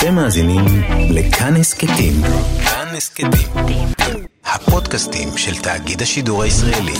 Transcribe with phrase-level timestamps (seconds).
[0.00, 0.64] אתם מאזינים
[1.10, 2.12] לכאן הסכתים.
[2.64, 3.30] כאן הסכתים.
[4.44, 6.94] הפודקאסטים של תאגיד השידור הישראלי.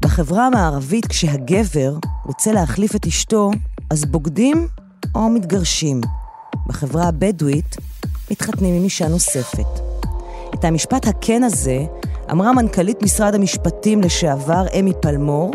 [0.00, 1.92] בחברה המערבית, כשהגבר
[2.24, 3.50] רוצה להחליף את אשתו,
[3.90, 4.68] אז בוגדים
[5.14, 6.00] או מתגרשים.
[6.66, 7.76] בחברה הבדואית,
[8.30, 9.80] מתחתנים עם אישה נוספת.
[10.54, 11.78] את המשפט הכן הזה
[12.32, 15.52] אמרה מנכ"לית משרד המשפטים לשעבר, אמי פלמור,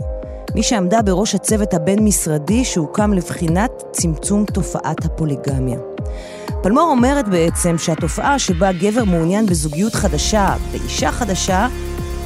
[0.55, 5.79] מי שעמדה בראש הצוות הבין-משרדי שהוקם לבחינת צמצום תופעת הפוליגמיה.
[6.63, 11.67] פלמור אומרת בעצם שהתופעה שבה גבר מעוניין בזוגיות חדשה באישה חדשה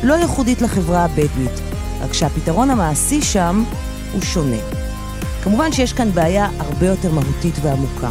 [0.03, 1.59] לא ייחודית לחברה הבדואית,
[2.02, 3.64] רק שהפתרון המעשי שם
[4.14, 4.62] הוא שונה.
[5.44, 8.09] כמובן שיש כאן בעיה הרבה יותר מהותית ועמוקה.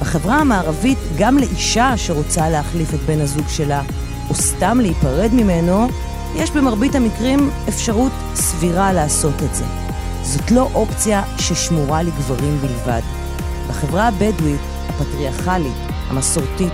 [0.00, 3.82] בחברה המערבית, גם לאישה שרוצה להחליף את בן הזוג שלה,
[4.30, 5.86] או סתם להיפרד ממנו,
[6.36, 9.64] יש במרבית המקרים אפשרות סבירה לעשות את זה.
[10.22, 13.00] זאת לא אופציה ששמורה לגברים בלבד.
[13.68, 15.76] בחברה הבדואית, הפטריארכלית,
[16.08, 16.72] המסורתית,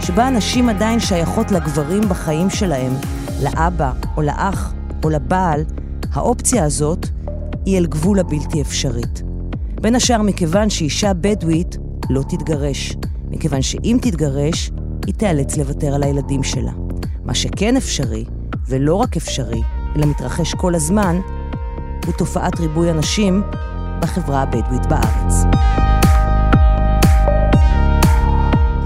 [0.00, 2.92] שבה הנשים עדיין שייכות לגברים בחיים שלהם,
[3.42, 4.72] לאבא או לאח
[5.04, 5.64] או לבעל,
[6.12, 7.06] האופציה הזאת
[7.66, 9.22] היא אל גבול הבלתי אפשרית.
[9.80, 11.76] בין השאר מכיוון שאישה בדואית
[12.10, 12.96] לא תתגרש,
[13.30, 14.70] מכיוון שאם תתגרש,
[15.06, 16.72] היא תיאלץ לוותר על הילדים שלה.
[17.24, 18.24] מה שכן אפשרי,
[18.68, 19.62] ולא רק אפשרי,
[19.96, 21.20] אלא מתרחש כל הזמן,
[22.06, 23.42] הוא תופעת ריבוי הנשים
[24.00, 25.44] בחברה הבדואית בארץ.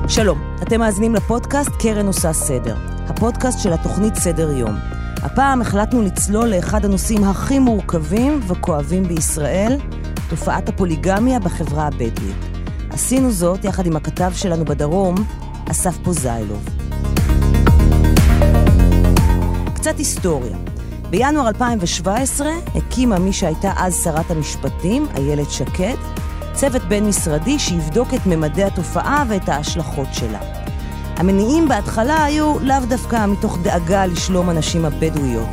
[0.09, 4.75] שלום, אתם מאזינים לפודקאסט קרן עושה סדר, הפודקאסט של התוכנית סדר יום.
[5.23, 9.79] הפעם החלטנו לצלול לאחד הנושאים הכי מורכבים וכואבים בישראל,
[10.31, 12.37] תופעת הפוליגמיה בחברה הבדואית.
[12.91, 15.15] עשינו זאת יחד עם הכתב שלנו בדרום,
[15.71, 16.69] אסף פוזיילוב.
[19.75, 20.57] קצת היסטוריה.
[21.11, 25.95] בינואר 2017 הקימה מי שהייתה אז שרת המשפטים, איילת שקד,
[26.53, 30.41] צוות בין-משרדי שיבדוק את ממדי התופעה ואת ההשלכות שלה.
[31.17, 35.50] המניעים בהתחלה היו לאו דווקא מתוך דאגה לשלום הנשים הבדואיות.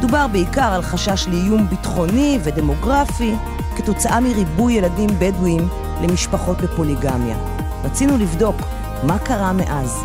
[0.00, 3.34] דובר בעיקר על חשש לאיום ביטחוני ודמוגרפי
[3.76, 5.68] כתוצאה מריבוי ילדים בדואים
[6.02, 7.36] למשפחות בפוליגמיה.
[7.84, 8.56] רצינו לבדוק
[9.02, 10.04] מה קרה מאז.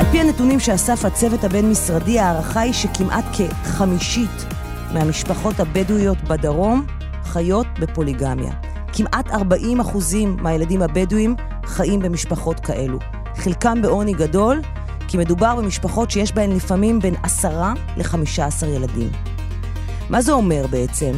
[0.00, 4.44] על פי הנתונים שאסף הצוות הבין-משרדי, ההערכה היא שכמעט כחמישית
[4.92, 6.86] מהמשפחות הבדואיות בדרום
[7.24, 8.52] חיות בפוליגמיה.
[8.92, 11.34] כמעט 40 אחוזים מהילדים הבדואים
[11.64, 12.98] חיים במשפחות כאלו.
[13.36, 14.60] חלקם בעוני גדול,
[15.08, 19.08] כי מדובר במשפחות שיש בהן לפעמים בין עשרה לחמישה עשר ילדים.
[20.10, 21.12] מה זה אומר בעצם?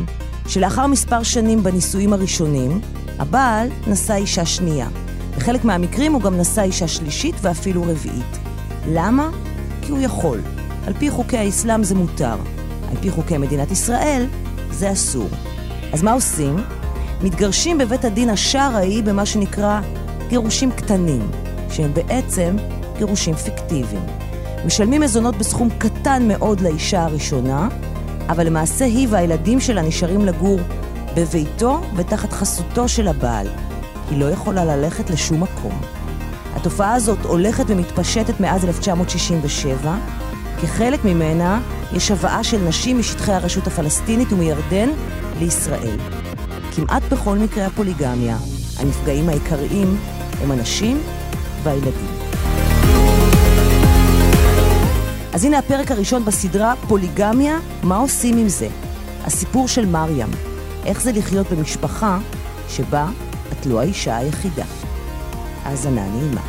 [0.48, 2.80] שלאחר מספר שנים בנישואים הראשונים,
[3.18, 4.88] הבעל נשא אישה שנייה.
[5.36, 8.38] בחלק מהמקרים הוא גם נשא אישה שלישית ואפילו רביעית.
[8.88, 9.30] למה?
[9.82, 10.40] כי הוא יכול.
[10.86, 12.36] על פי חוקי האסלאם זה מותר.
[12.90, 14.26] על פי חוקי מדינת ישראל
[14.70, 15.28] זה אסור.
[15.92, 16.56] אז מה עושים?
[17.22, 19.80] מתגרשים בבית הדין השרעי במה שנקרא
[20.28, 21.30] גירושים קטנים,
[21.70, 22.56] שהם בעצם
[22.98, 24.02] גירושים פיקטיביים.
[24.66, 27.68] משלמים מזונות בסכום קטן מאוד לאישה הראשונה,
[28.28, 30.58] אבל למעשה היא והילדים שלה נשארים לגור
[31.16, 33.65] בביתו ותחת חסותו של הבעל.
[34.10, 35.80] היא לא יכולה ללכת לשום מקום.
[36.54, 39.96] התופעה הזאת הולכת ומתפשטת מאז 1967.
[40.62, 41.60] כחלק ממנה
[41.92, 44.88] יש הבאה של נשים משטחי הרשות הפלסטינית ומירדן
[45.38, 45.96] לישראל.
[46.76, 48.36] כמעט בכל מקרי הפוליגמיה,
[48.78, 49.96] הנפגעים העיקריים
[50.42, 51.00] הם הנשים
[51.62, 52.16] והילדים.
[55.32, 58.68] אז הנה הפרק הראשון בסדרה פוליגמיה, מה עושים עם זה?
[59.24, 60.28] הסיפור של מרים,
[60.84, 62.18] איך זה לחיות במשפחה
[62.68, 63.08] שבה
[63.66, 64.64] את לא האישה היחידה.
[65.62, 66.40] האזנה נעימה.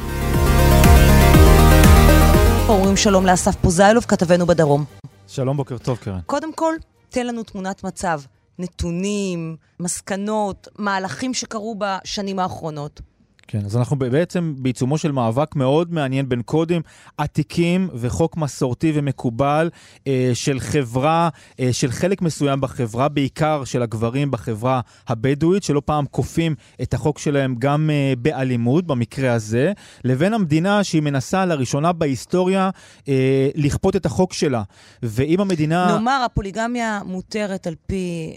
[2.70, 4.86] אומרים שלום לאסף פוזיילוב, כתבנו בדרום.
[5.28, 6.20] שלום, בוקר טוב, קרן.
[6.26, 6.74] קודם כל,
[7.10, 8.22] תן לנו תמונת מצב,
[8.60, 13.02] נתונים, מסקנות, מהלכים שקרו בשנים האחרונות.
[13.48, 16.82] כן, אז אנחנו בעצם בעיצומו של מאבק מאוד מעניין בין קודים
[17.18, 19.70] עתיקים וחוק מסורתי ומקובל
[20.08, 21.30] אה, של חברה,
[21.60, 27.20] אה, של חלק מסוים בחברה, בעיקר של הגברים בחברה הבדואית, שלא פעם כופים את החוק
[27.20, 29.72] שלהם גם אה, באלימות, במקרה הזה,
[30.04, 32.70] לבין המדינה שהיא מנסה לראשונה בהיסטוריה
[33.08, 34.64] אה, לכפות את החוק שלה.
[35.04, 35.88] ואם המדינה...
[35.88, 38.36] נאמר, הפוליגמיה מותרת על פי,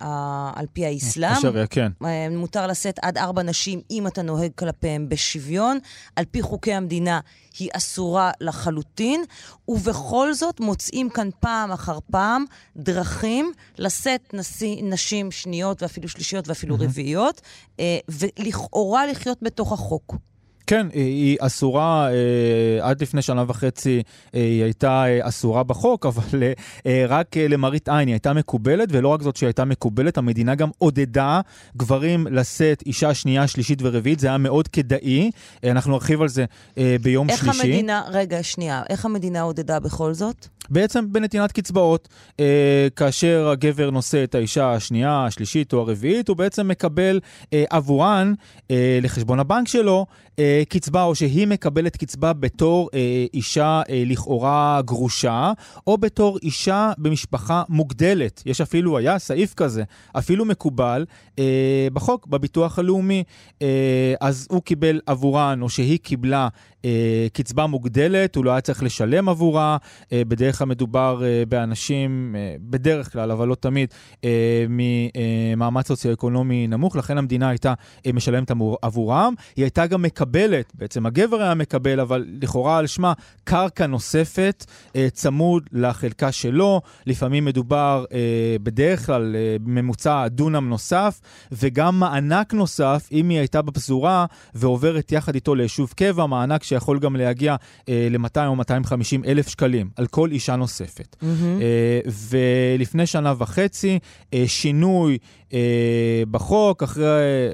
[0.00, 1.32] אה, על פי האסלאם.
[1.32, 1.92] השריעה, כן.
[2.04, 5.78] אה, מותר לשאת עד ארבע נשים אם אתה נוהג כלפיהם בשוויון.
[6.16, 7.20] על פי חוקי המדינה
[7.58, 9.24] היא אסורה לחלוטין,
[9.68, 12.44] ובכל זאת מוצאים כאן פעם אחר פעם
[12.76, 16.82] דרכים לשאת נשיא, נשים שניות ואפילו שלישיות ואפילו mm-hmm.
[16.82, 17.40] רביעיות,
[17.80, 20.16] אה, ולכאורה לחיות בתוך החוק.
[20.72, 24.02] כן, היא אסורה, אה, עד לפני שנה וחצי
[24.34, 26.42] אה, היא הייתה אה, אסורה בחוק, אבל
[27.08, 31.40] רק למראית עין היא הייתה מקובלת, ולא רק זאת שהיא הייתה מקובלת, המדינה גם עודדה
[31.76, 35.30] גברים לשאת אישה שנייה, שלישית ורביעית, זה היה מאוד כדאי,
[35.64, 36.44] אנחנו נרחיב על זה
[37.02, 37.58] ביום איך שלישי.
[37.58, 40.46] איך המדינה, רגע, שנייה, איך המדינה עודדה בכל זאת?
[40.70, 42.08] בעצם בנתינת קצבאות.
[42.40, 47.20] אה, כאשר הגבר נושא את האישה השנייה, השלישית או הרביעית, הוא בעצם מקבל
[47.52, 48.34] אה, עבורן,
[48.70, 50.06] אה, לחשבון הבנק שלו,
[50.38, 55.52] אה, קצבה, או שהיא מקבלת קצבה בתור אה, אישה אה, לכאורה גרושה,
[55.86, 58.42] או בתור אישה במשפחה מוגדלת.
[58.46, 59.82] יש אפילו, היה סעיף כזה,
[60.12, 61.04] אפילו מקובל
[61.38, 63.24] אה, בחוק, בביטוח הלאומי.
[63.62, 66.48] אה, אז הוא קיבל עבורן, או שהיא קיבלה
[67.32, 69.76] קצבה מוגדלת, הוא לא היה צריך לשלם עבורה.
[70.12, 73.94] אה, בדרך כלל מדובר אה, באנשים, אה, בדרך כלל, אבל לא תמיד,
[74.24, 77.74] אה, ממעמד סוציו-אקונומי נמוך, לכן המדינה הייתה
[78.06, 78.50] אה, משלמת
[78.82, 79.34] עבורם.
[79.56, 83.12] היא הייתה גם מקבלת, בעצם הגבר היה מקבל, אבל לכאורה על שמה
[83.44, 84.64] קרקע נוספת,
[84.96, 86.80] אה, צמוד לחלקה שלו.
[87.06, 91.20] לפעמים מדובר אה, בדרך כלל אה, ממוצע דונם נוסף,
[91.52, 97.16] וגם מענק נוסף, אם היא הייתה בפזורה ועוברת יחד איתו ליישוב קבע, מענק שיכול גם
[97.16, 97.56] להגיע
[97.88, 101.16] אה, ל-200 או 250 אלף שקלים על כל אישה נוספת.
[101.20, 101.62] Mm-hmm.
[101.62, 103.98] אה, ולפני שנה וחצי,
[104.34, 105.18] אה, שינוי
[105.52, 107.04] אה, בחוק, אחרי,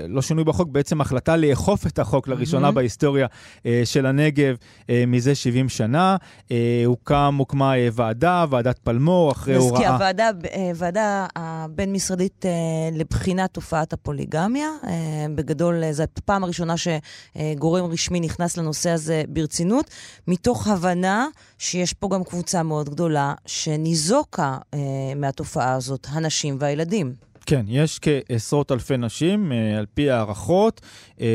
[0.08, 2.72] לא שינוי בחוק, בעצם החלטה לאכוף את החוק לראשונה mm-hmm.
[2.72, 3.26] בהיסטוריה
[3.66, 4.56] אה, של הנגב
[4.90, 6.16] אה, מזה 70 שנה.
[6.50, 9.72] אה, הוקם, הוקמה אה, ועדה, ועדת פלמור, אחרי הוראה...
[9.72, 12.50] נזכיר, הוועדה, אה, הוועדה הבין-משרדית אה,
[12.92, 14.68] לבחינת תופעת הפוליגמיה.
[14.86, 19.90] אה, בגדול, אה, זו הפעם הראשונה שגורם רשמי נכנס לנושא הזה ברצינות,
[20.28, 21.26] מתוך הבנה
[21.58, 24.78] שיש פה גם קבוצה מאוד גדולה שניזוקה אה,
[25.16, 27.27] מהתופעה הזאת, הנשים והילדים.
[27.48, 30.80] כן, יש כעשרות אלפי נשים, אה, על פי הערכות,
[31.20, 31.26] אה,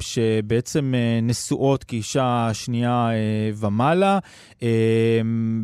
[0.00, 3.10] שבעצם אה, נשואות כאישה שנייה
[3.56, 4.18] ומעלה.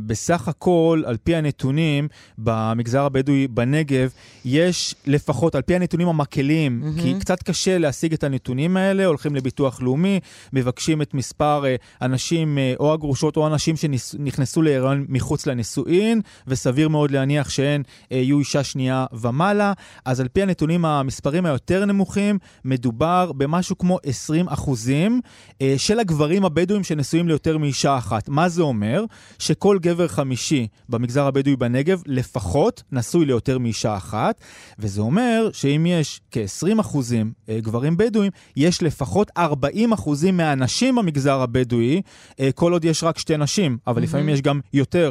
[0.07, 2.09] בסך הכל, על פי הנתונים,
[2.39, 4.11] במגזר הבדואי בנגב,
[4.45, 7.03] יש לפחות, על פי הנתונים המקלים, mm-hmm.
[7.03, 10.21] כי קצת קשה להשיג את הנתונים האלה, הולכים לביטוח לאומי,
[10.53, 11.65] מבקשים את מספר
[12.01, 18.65] הנשים, או הגרושות או הנשים שנכנסו להיריון מחוץ לנישואין, וסביר מאוד להניח שהן יהיו אישה
[18.65, 19.73] שנייה ומעלה.
[20.05, 25.21] אז על פי הנתונים המספרים היותר נמוכים, מדובר במשהו כמו 20 אחוזים
[25.63, 28.29] אה, של הגברים הבדואים שנשואים ליותר מאישה אחת.
[28.29, 29.05] מה זה אומר?
[29.39, 34.41] שכל גבר חמישי במגזר הבדואי בנגב לפחות נשוי ליותר מאישה אחת,
[34.79, 41.41] וזה אומר שאם יש כ-20 אחוזים אה, גברים בדואים, יש לפחות 40 אחוזים מהנשים במגזר
[41.41, 42.03] הבדואי,
[42.41, 44.05] אה, כל עוד יש רק שתי נשים, אבל mm-hmm.
[44.05, 45.11] לפעמים יש גם יותר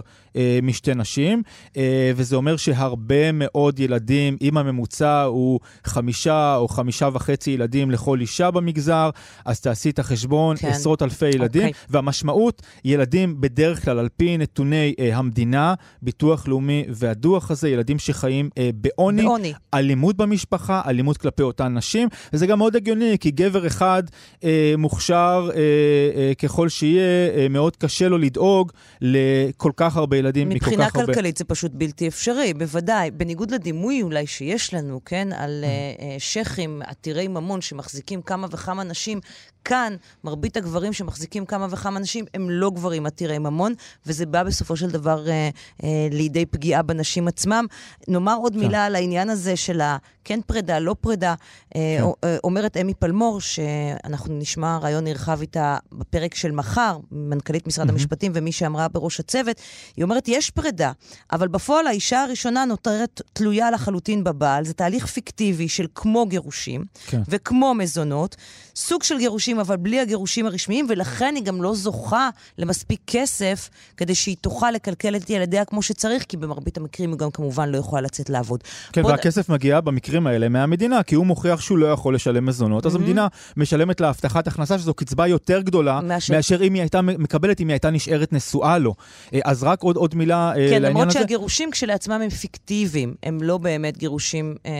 [0.63, 1.41] משתי נשים,
[2.15, 8.51] וזה אומר שהרבה מאוד ילדים, אם הממוצע הוא חמישה או חמישה וחצי ילדים לכל אישה
[8.51, 9.09] במגזר,
[9.45, 10.67] אז תעשי את החשבון, כן.
[10.67, 11.67] עשרות אלפי ילדים, okay.
[11.67, 11.85] אוקיי.
[11.89, 18.49] והמשמעות, ילדים בדרך כלל, על פי נתוני אה, המדינה, ביטוח לאומי והדוח הזה, ילדים שחיים
[18.57, 23.67] אה, בעוני, בעוני, אלימות במשפחה, אלימות כלפי אותן נשים, וזה גם מאוד הגיוני, כי גבר
[23.67, 24.03] אחד
[24.43, 25.59] אה, מוכשר אה,
[26.15, 28.71] אה, ככל שיהיה, אה, מאוד קשה לו לדאוג
[29.01, 30.85] לכל כך הרבה ילדים מכל כך הרבה...
[30.85, 33.11] מבחינה כלכלית זה פשוט בלתי אפשרי, בוודאי.
[33.11, 38.83] בניגוד לדימוי אולי שיש לנו, כן, על uh, uh, שייחים עתירי ממון שמחזיקים כמה וכמה
[38.83, 39.19] נשים,
[39.65, 43.73] כאן מרבית הגברים שמחזיקים כמה וכמה נשים הם לא גברים עתירי ממון,
[44.05, 47.65] וזה בא בסופו של דבר uh, uh, לידי פגיעה בנשים עצמם.
[48.07, 48.59] נאמר עוד כן.
[48.59, 51.35] מילה על העניין הזה של הכן פרידה, לא פרידה.
[51.71, 51.79] כן.
[52.03, 57.91] Uh, אומרת אמי פלמור, שאנחנו נשמע רעיון נרחב איתה בפרק של מחר, מנכ"לית משרד mm-hmm.
[57.91, 59.61] המשפטים ומי שאמרה בראש הצוות,
[59.97, 60.91] היא אומרת, יש פרידה,
[61.31, 67.21] אבל בפועל האישה הראשונה נותרת תלויה לחלוטין בבעל, זה תהליך פיקטיבי של כמו גירושים, כן.
[67.29, 68.35] וכמו מזונות,
[68.75, 74.15] סוג של גירושים, אבל בלי הגירושים הרשמיים, ולכן היא גם לא זוכה למספיק כסף כדי
[74.15, 78.01] שהיא תוכל לקלקל את ילדיה כמו שצריך, כי במרבית המקרים היא גם כמובן לא יכולה
[78.01, 78.63] לצאת לעבוד.
[78.93, 79.11] כן, בוא...
[79.11, 82.87] והכסף מגיע במקרים האלה מהמדינה, כי הוא מוכיח שהוא לא יכול לשלם מזונות, mm-hmm.
[82.87, 87.01] אז המדינה משלמת לה הבטחת הכנסה, שזו קצבה יותר גדולה מאשר, מאשר אם היא הייתה
[87.01, 88.95] מקבלת, אם היא הייתה נשארת נשואה לו.
[89.33, 90.87] אה, אז רק עוד, עוד מילה אה, כן, לעניין הזה.
[90.87, 94.71] כן, למרות שהגירושים כשלעצמם הם פיקטיביים, הם לא באמת גירושים אה,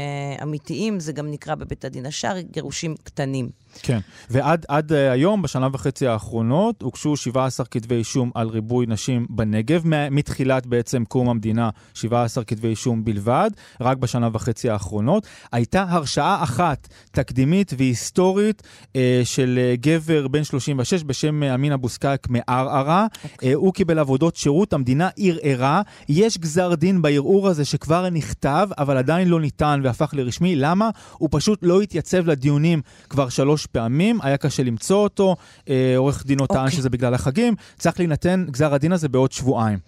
[0.44, 3.50] אמיתיים, זה גם נקרא בבית הדין השרעי, גירושים קטנים.
[3.82, 9.26] כן, ועד עד, uh, היום, בשנה וחצי האחרונות, הוגשו 17 כתבי אישום על ריבוי נשים
[9.30, 13.50] בנגב, מתחילת בעצם קום המדינה, 17 כתבי אישום בלבד,
[13.82, 15.28] רק בשנה וחצי האחרונות.
[15.52, 22.28] הייתה הרשעה אחת, תקדימית והיסטורית, uh, של uh, גבר בן 36 בשם אמין אבו סקאק
[22.30, 23.08] מערערה.
[23.14, 23.28] Okay.
[23.34, 23.54] אוקיי.
[23.54, 25.82] Uh, הוא קיבל עבודות שירות, המדינה ערערה.
[26.10, 30.56] יש גזר דין בערעור הזה שכבר נכתב, אבל עדיין לא ניתן והפך לרשמי.
[30.56, 30.90] למה?
[31.18, 35.36] הוא פשוט לא התייצב לדיונים כבר שלוש שלוש פעמים, היה קשה למצוא אותו,
[35.70, 36.78] אה, עורך דינו טען אוקיי.
[36.78, 39.80] שזה בגלל החגים, צריך להינתן גזר הדין הזה בעוד שבועיים.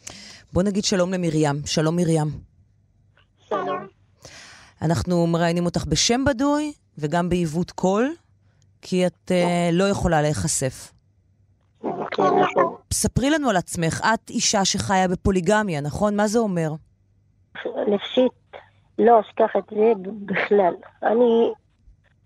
[0.54, 1.56] בוא נגיד שלום למרים.
[1.66, 2.28] שלום מרים.
[3.50, 3.88] שלום.
[4.82, 8.14] אנחנו מראיינים אותך בשם בדוי וגם בעיוות קול,
[8.82, 10.94] כי את אה, לא יכולה להיחשף.
[12.94, 16.16] ספרי לנו על עצמך, את אישה שחיה בפוליגמיה, נכון?
[16.16, 16.70] מה זה אומר?
[17.88, 18.32] נפשית,
[19.00, 19.94] לא אשכח את זה
[20.26, 20.74] בכלל.
[21.04, 21.52] אני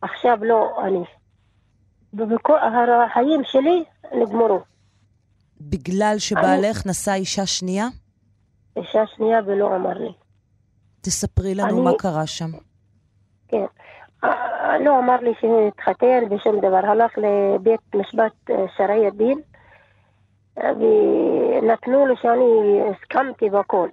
[0.01, 1.20] עכשיו לא אני.
[2.13, 2.57] ובכל
[3.11, 3.83] החיים שלי
[4.21, 4.59] נגמרו.
[5.61, 7.87] בגלל שבעלך נשא אישה שנייה?
[8.77, 10.11] אישה שנייה ולא אמר לי.
[11.01, 12.49] תספרי לנו אני- מה קרה שם.
[13.47, 13.65] כן.
[14.79, 16.85] לא אמר לי שהתחתן ושום דבר.
[16.85, 19.39] הלך לבית משפט אה, שרעי הדין
[20.57, 23.89] ונתנו לי שאני הסכמתי בכל.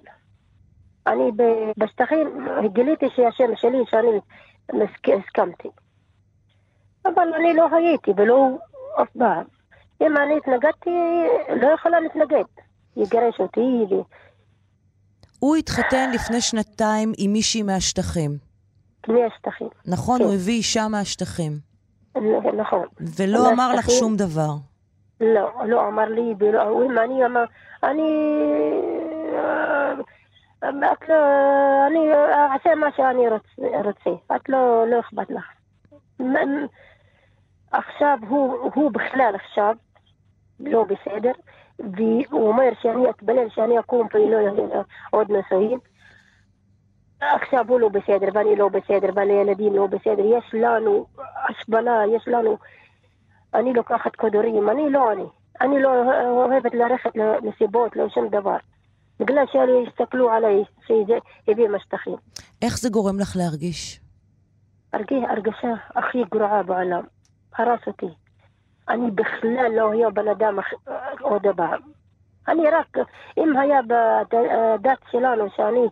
[1.07, 1.31] אני
[1.77, 4.19] בשטחים גיליתי שהשם שלי שאני
[5.19, 5.69] הסכמתי.
[7.05, 8.47] אבל אני לא הייתי ולא
[9.01, 9.43] אף פעם.
[10.01, 10.89] אם אני התנגדתי,
[11.61, 12.43] לא יכולה להתנגד.
[12.97, 14.01] יגרש אותי, ו-
[15.39, 18.31] הוא התחתן לפני שנתיים עם מישהי מהשטחים.
[19.07, 19.67] מהשטחים.
[19.87, 20.23] נכון, כן.
[20.23, 21.51] הוא הביא אישה מהשטחים.
[22.57, 22.85] נכון.
[23.19, 23.99] ולא אמר לך מהשטחים.
[23.99, 24.49] שום דבר.
[25.21, 27.43] לא, לא אמר לי, ולא, אם אני אמר,
[27.83, 28.11] אני...
[29.33, 29.91] אה,
[30.63, 31.15] את לא,
[31.87, 31.99] אני
[32.53, 35.43] אעשה מה שאני רוצ- רוצה, את לא, לא אכפת לך.
[37.71, 39.75] עכשיו, הוא, הוא בכלל עכשיו
[40.59, 41.31] לא בסדר,
[41.79, 44.37] והוא אומר שאני אתפלל שאני אקום ולא
[45.11, 45.79] עוד נשואים.
[47.21, 50.37] עכשיו הוא לא בסדר, ואני לא בסדר, והילדים לא בסדר.
[50.37, 51.05] יש לנו
[51.49, 52.57] השפלה, יש לנו...
[53.53, 55.25] אני לוקחת כדורים, אני לא אני.
[55.61, 55.89] אני לא
[56.29, 58.57] אוהבת ללכת למסיבות, לא שום דבר.
[59.19, 62.15] בגלל שהסתכלו עליי, שזה הביא משטחים.
[62.61, 63.99] איך זה גורם לך להרגיש?
[64.93, 67.03] הרגיש הרגשה הכי גרועה בעולם.
[67.57, 68.09] הרס אותי.
[68.89, 70.73] אני בכלל לא היה בן אדם אח-
[71.21, 71.81] עוד פעם.
[72.47, 72.97] אני רק,
[73.37, 73.79] אם היה
[74.29, 75.85] בדת שלנו שאני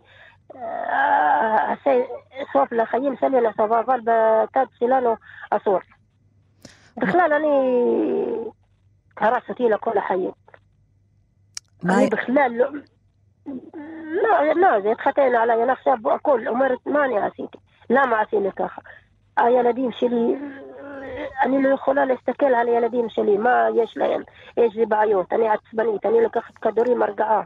[0.56, 2.00] אה, אעשה
[2.52, 5.16] סוף לחיים שלי לסוף, אבל בדת שלנו
[5.50, 5.78] אסור.
[6.96, 7.48] בכלל אני...
[9.16, 10.30] הרס אותי לכל החיים.
[11.82, 12.66] מה- אני בכלל לא...
[14.22, 17.04] לא, לא, זה התחתן עליי, אני עכשיו הכל אומרת, מה
[21.42, 24.22] אני לא יכולה להסתכל על הילדים שלי, מה יש להם,
[24.56, 27.42] איזה בעיות, אני עצבנית, אני לוקחת כדורים הרגעה.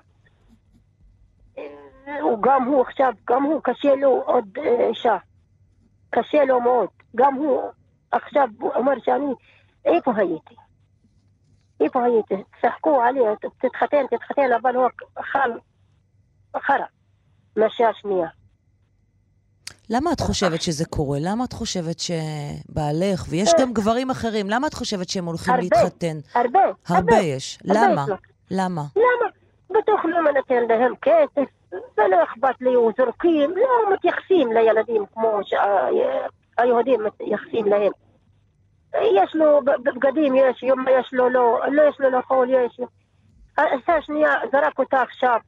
[2.21, 5.17] הוא גם הוא עכשיו, גם הוא קשה לו עוד אה, אישה.
[6.11, 6.89] קשה לו מאוד.
[7.17, 7.63] גם הוא
[8.11, 9.33] עכשיו הוא אומר שאני,
[9.85, 10.55] איפה הייתי?
[11.81, 12.35] איפה הייתי?
[12.63, 13.21] צחקו עלי,
[13.59, 15.59] תתחתן, תתחתן, אבל הוא אכל
[16.59, 16.87] חרא.
[17.57, 18.29] מהשעה השנייה.
[19.93, 21.19] למה את חושבת שזה קורה?
[21.21, 25.63] למה את חושבת שבעלך, ויש גם גברים אחרים, למה את חושבת שהם הולכים הרבה.
[25.63, 26.17] להתחתן?
[26.35, 26.61] הרבה.
[26.89, 27.59] הרבה יש.
[27.69, 28.03] הרבה למה?
[28.03, 28.19] יש.
[28.51, 28.83] למה?
[28.97, 29.29] למה?
[29.71, 37.05] בטוח לא נותן להם כסף, ולא אכפת לי, הוא זורקים, לא מתייחסים לילדים כמו שהיהודים
[37.05, 37.93] מתייחסים להם.
[38.95, 42.81] יש לו בגדים, יש, יום יש לו, לא, לא יש לו לאכול, יש.
[43.59, 45.39] האישה השנייה זרק אותה עכשיו,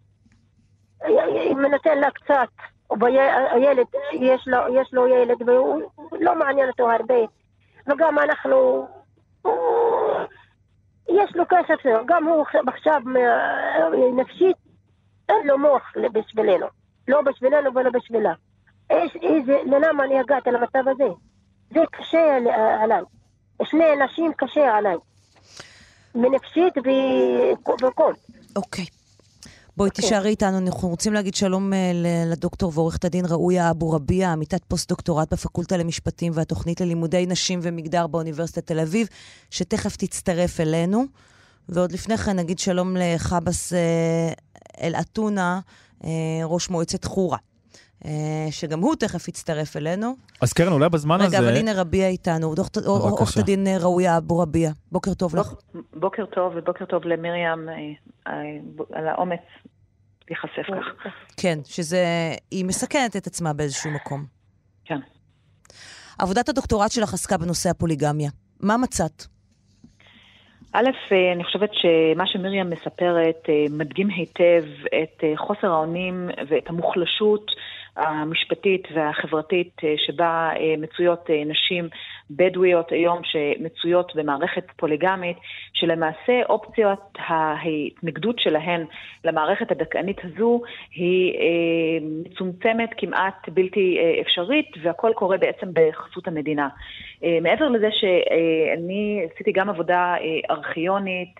[1.53, 2.74] אם נותן לה קצת,
[3.53, 7.14] הילד, יש לו, יש לו ילד והוא לא מעניין אותו הרבה.
[7.87, 8.87] וגם אנחנו,
[9.43, 9.55] הוא-
[11.09, 13.00] יש לו כסף, גם הוא עכשיו
[14.17, 14.57] נפשית,
[15.29, 16.67] אין לו מוח בשבילנו.
[17.09, 18.33] לא בשבילנו ולא בשבילה.
[18.91, 21.05] איזה, איזה, למה אני הגעתי למצב הזה?
[21.75, 22.49] זה קשה על-
[22.83, 23.03] עליי.
[23.62, 24.97] שני נשים קשה עליי.
[26.14, 26.75] מנפשית
[27.83, 28.12] וכל.
[28.57, 28.85] אוקיי.
[29.76, 31.93] בואי תישארי איתנו, אנחנו רוצים להגיד שלום אה,
[32.26, 38.66] לדוקטור ועורכת הדין ראויה אבו רביע, עמיתת פוסט-דוקטורט בפקולטה למשפטים והתוכנית ללימודי נשים ומגדר באוניברסיטת
[38.66, 39.09] תל אביב,
[39.50, 41.04] שתכף תצטרף אלינו.
[41.69, 44.33] ועוד לפני כן נגיד שלום לחבס אה,
[44.81, 45.61] אל-אתונה,
[46.04, 46.11] אה,
[46.45, 47.38] ראש מועצת חורה,
[48.50, 50.14] שגם הוא תכף יצטרף אלינו.
[50.40, 51.38] אז קרן, אולי בזמן רגע, הזה...
[51.38, 52.54] אבל הנה רביע איתנו.
[52.87, 54.70] עורכת הדין אה, ראויה אבו רביע.
[54.92, 55.46] בוקר טוב לך.
[55.49, 57.75] בוק- בוקר טוב ובוקר טוב למרים אה,
[58.26, 58.32] אה,
[58.92, 59.40] על האומץ
[60.28, 61.12] להיחשף כך.
[61.37, 62.04] כן, שזה...
[62.50, 64.25] היא מסכנת את עצמה באיזשהו מקום.
[64.84, 64.99] כן.
[66.18, 68.30] עבודת הדוקטורט שלך עסקה בנושא הפוליגמיה.
[68.61, 69.25] מה מצאת?
[70.73, 76.68] א', אה, אני חושבת שמה שמרים מספרת אה, מדגים היטב את אה, חוסר האונים ואת
[76.68, 77.46] המוחלשות
[77.97, 81.89] המשפטית והחברתית שבה מצויות נשים
[82.31, 85.37] בדואיות היום שמצויות במערכת פוליגמית,
[85.73, 88.85] שלמעשה אופציות ההתנגדות שלהן
[89.25, 90.61] למערכת הדכאנית הזו
[90.95, 91.35] היא
[92.01, 96.69] מצומצמת, כמעט בלתי אפשרית, והכל קורה בעצם בחסות המדינה.
[97.43, 100.15] מעבר לזה שאני עשיתי גם עבודה
[100.51, 101.35] ארכיונית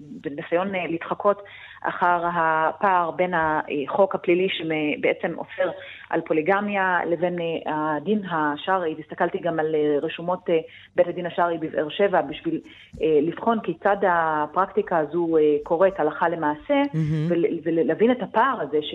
[0.00, 1.42] בניסיון להתחקות
[1.82, 5.70] אחר הפער בין החוק הפלילי שבעצם אוסר
[6.10, 10.50] על פוליגמיה לבין הדין השרעי, והסתכלתי גם על רשומות
[10.96, 12.60] בית הדין השרעי בבאר שבע בשביל
[13.00, 17.32] לבחון כיצד הפרקטיקה הזו קורית הלכה למעשה, mm-hmm.
[17.64, 18.94] ולהבין את הפער הזה ש...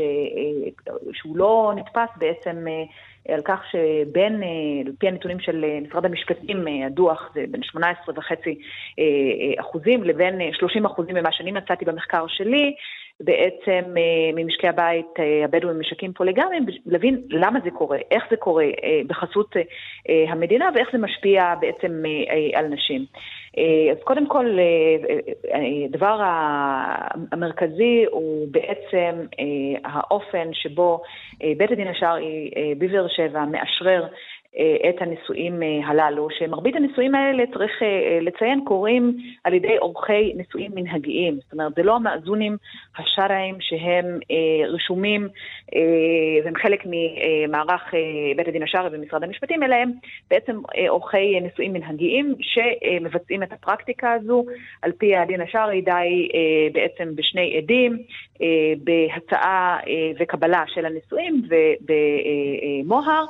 [1.14, 2.66] שהוא לא נתפס בעצם
[3.30, 4.44] על כך שבין,
[4.86, 8.60] על פי הנתונים של משרד המשפטים, הדוח זה בין 18 וחצי
[9.60, 12.76] אחוזים לבין 30 אחוזים ממה שאני מצאתי במחקר שלי,
[13.20, 13.82] בעצם
[14.36, 18.66] ממשקי הבית הבדואים משקים פוליגמיים, להבין למה זה קורה, איך זה קורה
[19.08, 19.56] בחסות
[20.28, 22.04] המדינה ואיך זה משפיע בעצם
[22.54, 23.06] על נשים.
[23.92, 24.58] אז קודם כל,
[25.86, 26.22] הדבר
[27.32, 29.26] המרכזי הוא בעצם
[29.84, 31.02] האופן שבו
[31.58, 34.08] בית הדין השרעי בבאר שבע מאשרר
[34.90, 37.82] את הנישואים הללו, שמרבית הנישואים האלה, צריך
[38.22, 41.36] לציין, קורים על ידי עורכי נישואים מנהגיים.
[41.36, 42.58] זאת אומרת, זה לא המאזונים
[42.98, 44.20] השרעיים שהם
[44.68, 45.28] רשומים
[46.44, 47.94] והם חלק ממערך
[48.36, 49.92] בית הדין השרעי ומשרד המשפטים, אלא הם
[50.30, 50.60] בעצם
[50.90, 54.46] עורכי נישואים מנהגיים שמבצעים את הפרקטיקה הזו.
[54.82, 56.30] על פי הדין השרעי די
[56.74, 57.98] בעצם בשני עדים,
[58.84, 59.80] בהצעה
[60.20, 63.26] וקבלה של הנישואים ובמוהר,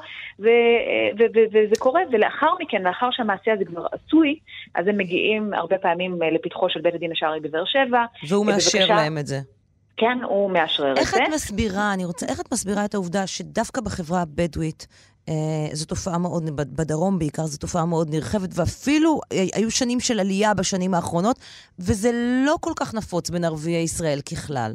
[1.53, 4.39] וזה קורה, ולאחר מכן, לאחר שהמעשה הזה כבר עשוי,
[4.75, 8.05] אז הם מגיעים הרבה פעמים לפתחו של בית הדין השרעי בבאר שבע.
[8.29, 9.39] והוא מאשר בבקשה, להם את זה.
[9.97, 11.01] כן, הוא מאשרר את זה.
[11.01, 14.87] איך את מסבירה, אני רוצה, איך את מסבירה את העובדה שדווקא בחברה הבדואית,
[15.29, 15.33] אה,
[15.71, 20.53] זו תופעה מאוד, בדרום בעיקר, זו תופעה מאוד נרחבת, ואפילו אה, היו שנים של עלייה
[20.53, 21.39] בשנים האחרונות,
[21.79, 22.11] וזה
[22.45, 24.73] לא כל כך נפוץ בין ערביי ישראל ככלל.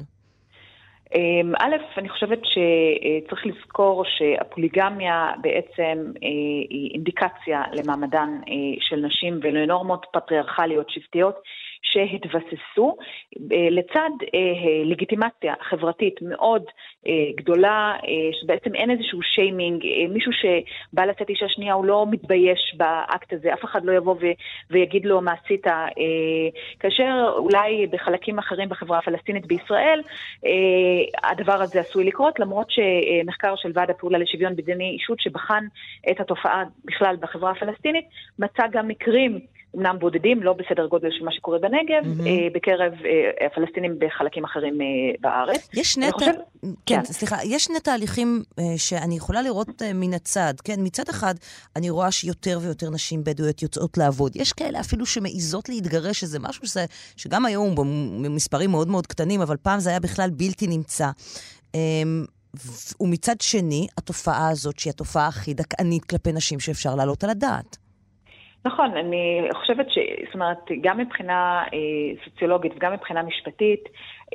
[1.15, 6.29] אמ, א', אני חושבת שצריך לזכור שהפוליגמיה בעצם אה,
[6.71, 11.35] היא אינדיקציה למעמדן אה, של נשים ולנורמות פטריארכליות שבטיות.
[11.83, 12.97] שהתבססו.
[13.53, 16.63] אה, לצד אה, לגיטימציה חברתית מאוד
[17.07, 17.97] אה, גדולה,
[18.43, 23.65] שבעצם אין איזשהו שיימינג, מישהו שבא לצאת אישה שנייה הוא לא מתבייש באקט הזה, אף
[23.65, 24.37] אחד לא יבוא ו-
[24.71, 25.67] ויגיד לו מה עשית,
[26.81, 30.03] כאשר אולי בחלקים אחרים בחברה הפלסטינית בישראל
[31.25, 35.65] הדבר הזה עשוי לקרות, למרות שמחקר של ועד הפעולה לשוויון בדיני אישות שבחן
[36.11, 38.05] את התופעה בכלל בחברה הפלסטינית,
[38.39, 39.41] מצא גם מקרים
[39.77, 42.27] אמנם בודדים, לא בסדר גודל של מה שקורה בנגב, mm-hmm.
[42.27, 44.87] אה, בקרב אה, הפלסטינים בחלקים אחרים אה,
[45.21, 45.69] בארץ.
[45.75, 46.31] יש שני, חושב...
[46.31, 46.35] ת...
[46.63, 50.55] כן, כן, סליחה, יש שני תהליכים אה, שאני יכולה לראות אה, מן הצד.
[50.65, 51.35] כן, מצד אחד,
[51.77, 54.37] אני רואה שיותר ויותר נשים בדואיות יוצאות לעבוד.
[54.37, 56.85] יש כאלה אפילו שמעיזות להתגרש, שזה משהו שזה,
[57.17, 57.75] שגם היום
[58.25, 61.11] במספרים מאוד מאוד קטנים, אבל פעם זה היה בכלל בלתי נמצא.
[61.75, 61.81] אה,
[63.01, 67.77] ומצד שני, התופעה הזאת, שהיא התופעה הכי דכאנית כלפי נשים שאפשר להעלות על הדעת.
[68.65, 69.99] נכון, אני חושבת ש...
[70.25, 73.89] זאת אומרת, גם מבחינה אה, סוציולוגית וגם מבחינה משפטית,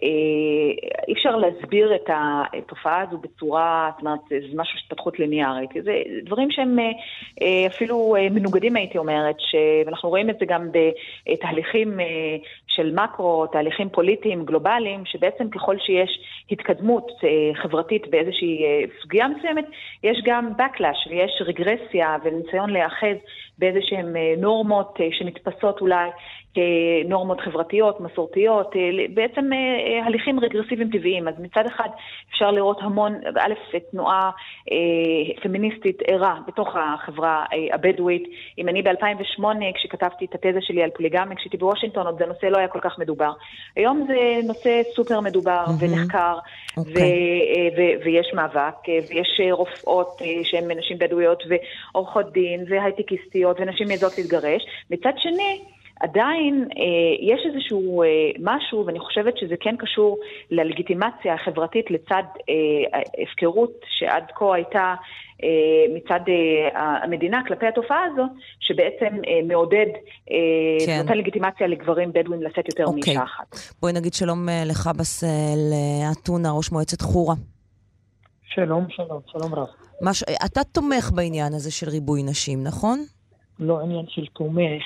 [0.04, 2.10] אה, אי אפשר להסביר את
[2.54, 5.70] התופעה הזו בצורה, זאת אומרת, זה משהו של התפתחות ליניארית.
[5.84, 6.92] זה דברים שהם אה,
[7.42, 9.36] אה, אפילו מנוגדים, הייתי אומרת,
[9.86, 10.70] ואנחנו רואים את זה גם
[11.26, 12.00] בתהליכים
[12.68, 16.20] של מקרו, תהליכים פוליטיים גלובליים, שבעצם ככל שיש
[16.52, 17.12] התקדמות
[17.54, 18.64] חברתית באיזושהי
[19.02, 19.66] סוגיה מסוימת,
[20.04, 23.18] יש גם backlash ויש רגרסיה וניסיון להיאחז
[23.60, 26.10] באיזה שהן נורמות שנתפסות אולי
[26.56, 28.82] כנורמות חברתיות, מסורתיות, אה,
[29.14, 31.28] בעצם אה, אה, הליכים רגרסיביים טבעיים.
[31.28, 31.90] אז מצד אחד
[32.30, 34.32] אפשר לראות המון, א', תנועה
[35.44, 38.24] פמיניסטית ערה בתוך החברה הבדואית.
[38.58, 39.44] אם אני ב-2008,
[39.76, 43.32] כשכתבתי את התזה שלי על פוליגמיה, כשהייתי בוושינגטון, עוד הנושא לא היה כל כך מדובר.
[43.76, 45.84] היום זה נושא סופר מדובר mm-hmm.
[45.84, 46.78] ונחקר, okay.
[46.80, 46.94] אוקיי.
[46.94, 48.76] ו- ו- ויש מאבק,
[49.10, 54.62] ויש רופאות שהן נשים בדואיות, ועורכות דין, והייטקיסטיות, ונשים מעזות להתגרש.
[54.90, 55.62] מצד שני,
[56.00, 58.08] עדיין אה, יש איזשהו אה,
[58.40, 60.18] משהו, ואני חושבת שזה כן קשור
[60.52, 64.96] ללגיטימציה החברתית לצד אה, הפקרות שעד כה הייתה
[65.44, 68.30] אה, מצד אה, המדינה כלפי התופעה הזאת,
[68.60, 69.86] שבעצם אה, מעודד,
[70.32, 70.98] אה, כן.
[71.02, 73.02] נותן לגיטימציה לגברים בדואים לשאת יותר אוקיי.
[73.06, 73.56] מאישה אחת.
[73.82, 75.74] בואי נגיד שלום אה, לך בסל
[76.12, 77.36] אתונה, ראש מועצת חורה.
[78.46, 79.68] שלום, שלום, שלום רב.
[80.02, 80.24] מש...
[80.46, 83.06] אתה תומך בעניין הזה של ריבוי נשים, נכון?
[83.60, 84.84] לא עניין של תומך.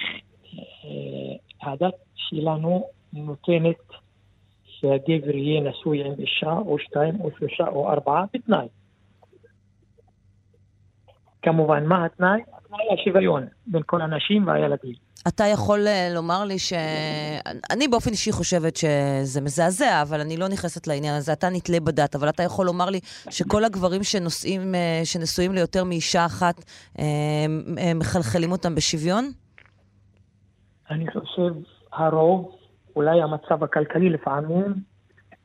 [0.86, 3.78] אה, הדת שלנו נותנת
[4.66, 8.68] שהגבר יהיה נשוי עם אישה או שתיים או שלושה או ארבעה בתנאי.
[11.42, 12.42] כמובן, מה התנאי?
[12.54, 15.09] התנאי השוויון בין כל הנשים והילדים.
[15.28, 16.74] אתה יכול אה, לומר לי ש...
[17.72, 21.34] אני באופן אישי חושבת שזה מזעזע, אבל אני לא נכנסת לעניין הזה.
[21.34, 26.26] אתה נתלה בדת, אבל אתה יכול לומר לי שכל הגברים שנושאים, אה, שנשואים ליותר מאישה
[26.26, 26.56] אחת,
[27.00, 27.06] אה,
[27.96, 29.32] מחלחלים אותם בשוויון?
[30.90, 31.54] אני חושב,
[31.94, 32.56] הרוב,
[32.96, 34.74] אולי המצב הכלכלי לפעמים,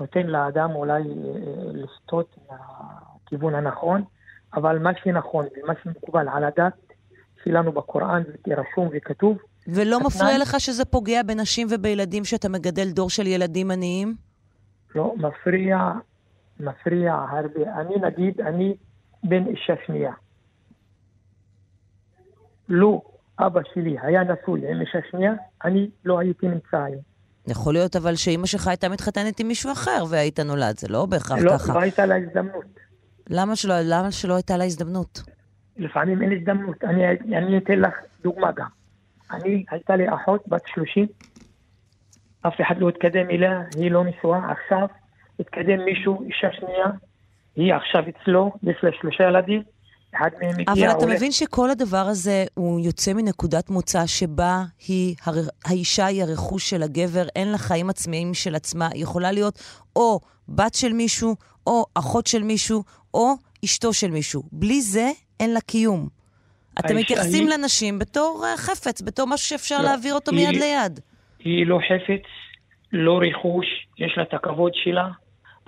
[0.00, 1.02] נותן לאדם אולי
[1.72, 4.02] לסטות מהכיוון הנכון,
[4.54, 6.72] אבל מה שנכון ומה שמקובל על הדת
[7.44, 13.27] שלנו בקוראן, רשום וכתוב, ולא מפריע לך שזה פוגע בנשים ובילדים שאתה מגדל דור של
[13.27, 14.14] ילדים עניים?
[14.94, 15.92] לא, מפריע,
[16.61, 17.81] מפריע הרבה.
[17.81, 18.77] אני נגיד, אני
[19.24, 20.12] בן אישה שנייה.
[22.68, 23.03] לו
[23.38, 25.33] אבא שלי היה נשוי עם אישה שנייה,
[25.64, 27.03] אני לא הייתי נמצא היום.
[27.46, 31.38] יכול להיות אבל שאימא שלך הייתה מתחתנת עם מישהו אחר והיית נולד, זה לא בהכרח
[31.38, 31.68] לא, ככה.
[31.68, 32.64] לא, לא הייתה לה הזדמנות.
[33.31, 35.22] למה שלא, למה שלא הייתה לה הזדמנות?
[35.77, 36.85] לפעמים אין הזדמנות.
[36.85, 38.66] אני, אני אתן לך דוגמה גם.
[39.35, 41.07] אני, הייתה לי אחות בת 30,
[42.47, 44.87] אף אחד לא התקדם אליה, היא לא נשואה, עכשיו
[45.40, 46.87] התקדם מישהו, אישה שנייה,
[47.57, 49.62] היא עכשיו אצלו, יש לה שלושה ילדים,
[50.16, 50.87] אחד מהם הגיע...
[50.87, 51.16] אבל אתה הולך...
[51.16, 55.35] מבין שכל הדבר הזה הוא יוצא מנקודת מוצא שבה היא, הר...
[55.64, 59.59] האישה היא הרכוש של הגבר, אין לה חיים עצמאיים של עצמה, היא יכולה להיות
[59.97, 62.83] או בת של מישהו, או אחות של מישהו,
[63.14, 63.33] או
[63.64, 64.42] אשתו של מישהו.
[64.53, 66.09] בלי זה אין לה קיום.
[66.78, 67.48] אתם מתייחסים.
[67.48, 71.00] לנשים בתור uh, חפץ, בתור משהו שאפשר לא, להעביר אותו היא, מיד ליד.
[71.38, 72.22] היא לא חפץ,
[72.92, 73.66] לא רכוש,
[73.98, 75.08] יש לה את הכבוד שלה.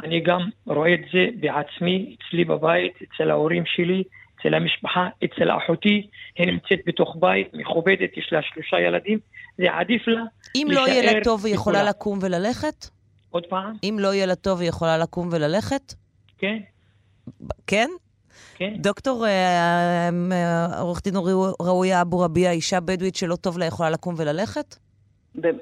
[0.04, 4.02] אני גם רואה את זה בעצמי, אצלי בבית, אצל ההורים שלי,
[4.40, 9.18] אצל המשפחה, אצל אחותי, היא נמצאת בתוך בית, מכובדת, יש לה שלושה ילדים,
[9.58, 10.22] זה עדיף לה
[10.56, 12.86] אם לא יהיה לה טוב היא יכולה לקום וללכת?
[13.30, 13.72] עוד פעם?
[13.82, 15.94] אם לא יהיה לה טוב היא יכולה לקום וללכת?
[16.38, 16.58] כן.
[17.66, 17.88] כן?
[18.56, 18.74] כן.
[18.76, 19.30] דוקטור אה,
[20.32, 21.14] אה, עורך דין
[21.60, 24.76] ראויה אבו רביע, אישה בדואית שלא טוב לה יכולה לקום וללכת?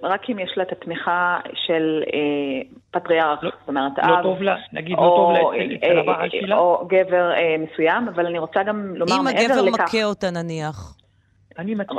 [0.02, 4.42] רק אם יש לה את התמיכה של אה, פטריארך, לא, זאת אומרת, לא אב, טוב
[4.42, 6.56] לה, נגיד לא טוב לה אצל הבעל שלה.
[6.56, 9.50] או גבר אה, מסוים, אבל אני רוצה גם לומר מעבר לכך.
[9.50, 10.96] אם הגבר מכה אותה נניח.
[11.58, 11.96] אני מציע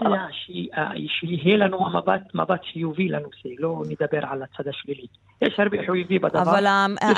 [1.08, 5.08] שיהיה לנו המבט, מבט חיובי לנושא, לא נדבר על הצד השלילי.
[5.42, 6.42] יש הרבה חיובי בדבר.
[6.42, 6.64] אבל,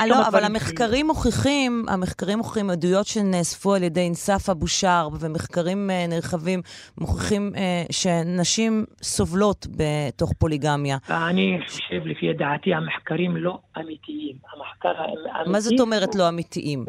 [0.10, 6.06] לא, אבל המחקרים מוכיחים, המחקרים מוכיחים עדויות שנאספו על ידי אנסף אבו שרב, ומחקרים אה,
[6.08, 6.62] נרחבים
[6.98, 10.98] מוכיחים אה, שנשים סובלות בתוך פוליגמיה.
[11.10, 14.36] אני חושב, לפי דעתי, המחקרים לא אמיתיים.
[14.54, 15.52] המחקר האמיתי...
[15.52, 16.86] מה זאת אומרת לא אמיתיים?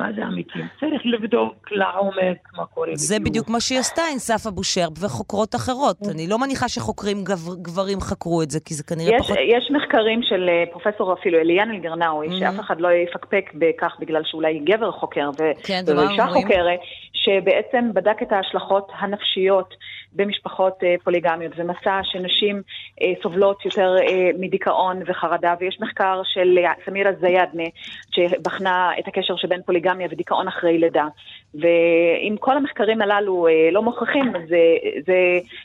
[0.00, 0.58] מה זה אמיתי?
[0.80, 2.88] צריך לבדוק לעומק מה קורה.
[2.94, 5.96] זה בדיוק, בדיוק מה שהיא עשתה עם סף אבו שרב וחוקרות אחרות.
[6.10, 9.36] אני לא מניחה שחוקרים גבר, גברים חקרו את זה, כי זה כנראה יש, פחות...
[9.56, 12.38] יש מחקרים של אה, פרופסור אפילו אליאן אלגרנאוי, mm-hmm.
[12.38, 15.42] שאף אחד לא יפקפק בכך בגלל שאולי גבר חוקר ו...
[15.62, 16.80] כן, ולא אישה חוקרת,
[17.12, 19.74] שבעצם בדק את ההשלכות הנפשיות
[20.12, 22.62] במשפחות אה, פוליגמיות, ומסע שנשים
[23.02, 27.64] אה, סובלות יותר אה, מדיכאון וחרדה, ויש מחקר של סמירה זיידנה,
[28.10, 31.06] שבחנה את הקשר שבין פוליגמיה ודיכאון אחרי לידה.
[31.54, 34.56] ואם כל המחקרים הללו לא מוכיחים, אז זה,
[35.06, 35.14] זה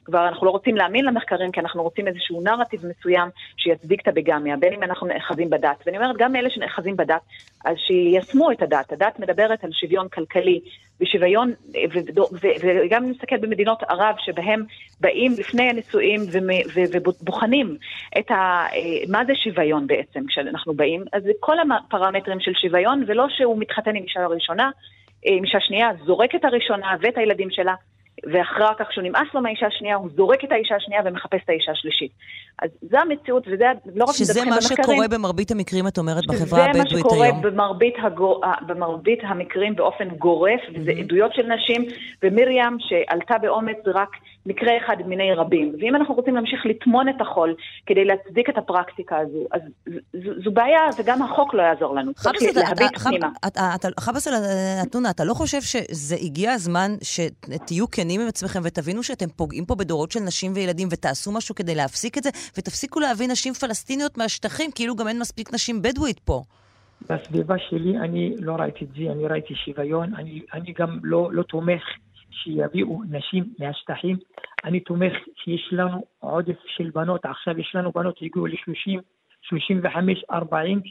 [0.06, 4.58] כבר, אנחנו לא רוצים להאמין למחקרים, כי אנחנו רוצים איזשהו נרטיב מסוים שיצדיק את הביגמיה,
[4.58, 5.84] בין אם אנחנו נאחזים בדת.
[5.86, 7.22] ואני אומרת, גם אלה שנאחזים בדת,
[7.66, 8.94] אז שיישמו את הדת.
[8.94, 10.60] הדת מדברת על שוויון כלכלי
[11.02, 11.54] ושוויון,
[12.62, 14.64] וגם אם נסתכל במדינות ערב, שבהם
[15.00, 16.22] באים לפני הנישואים
[16.74, 17.78] ובוחנים
[18.20, 23.26] את ה, אה, מה זה שוויון בעצם כשאנחנו באים, אז כל הפרמטרים של שוויון, ולא
[23.30, 24.70] שהוא מתחתן עם אישה ראשונה,
[25.28, 27.74] אה, עם אישה שנייה, זורק את הראשונה ואת הילדים שלה,
[28.34, 31.72] ואחר כך כשהוא נמאס לו מהאישה השנייה, הוא זורק את האישה השנייה ומחפש את האישה
[31.72, 32.12] השלישית.
[32.62, 34.14] אז זו המציאות, וזה לא רק במחקרים.
[34.14, 36.90] שזה מה שקורה במרבית המקרים, את אומרת, בחברה הבדואית היום.
[36.90, 38.42] זה מה שקורה במרבית, הגור...
[38.68, 41.00] במרבית המקרים באופן גורף, וזה mm-hmm.
[41.00, 41.86] עדויות של נשים,
[42.24, 44.10] ומרים שעלתה באומץ רק
[44.46, 45.76] מקרה אחד מיני רבים.
[45.80, 47.56] ואם אנחנו רוצים להמשיך לטמון את החול
[47.86, 49.62] כדי להצדיק את הפרקטיקה הזו, אז
[50.44, 52.14] זו בעיה, וגם החוק לא יעזור לנו.
[52.14, 53.30] צריך להביט פנימה.
[54.00, 59.66] חבאס אל-אתונה, אתה לא חושב שזה הגיע הזמן שתהיו כנים עם עצמכם ותבינו שאתם פוגעים
[59.66, 64.18] פה בדורות של נשים וילדים ותעשו משהו כדי להפסיק את זה, ותפסיקו להביא נשים פלסטיניות
[64.18, 66.42] מהשטחים, כאילו גם אין מספיק נשים בדואית פה.
[67.10, 71.44] בסביבה שלי אני לא ראיתי את זה, אני ראיתי שוויון, אני, אני גם לא, לא
[71.44, 71.82] תומך
[72.44, 74.18] שיביאו נשים מהשטחים,
[74.66, 79.02] אני תומך שיש לנו עודף של בנות, עכשיו יש לנו בנות שהגיעו ל-30,
[79.42, 80.82] 35, 40,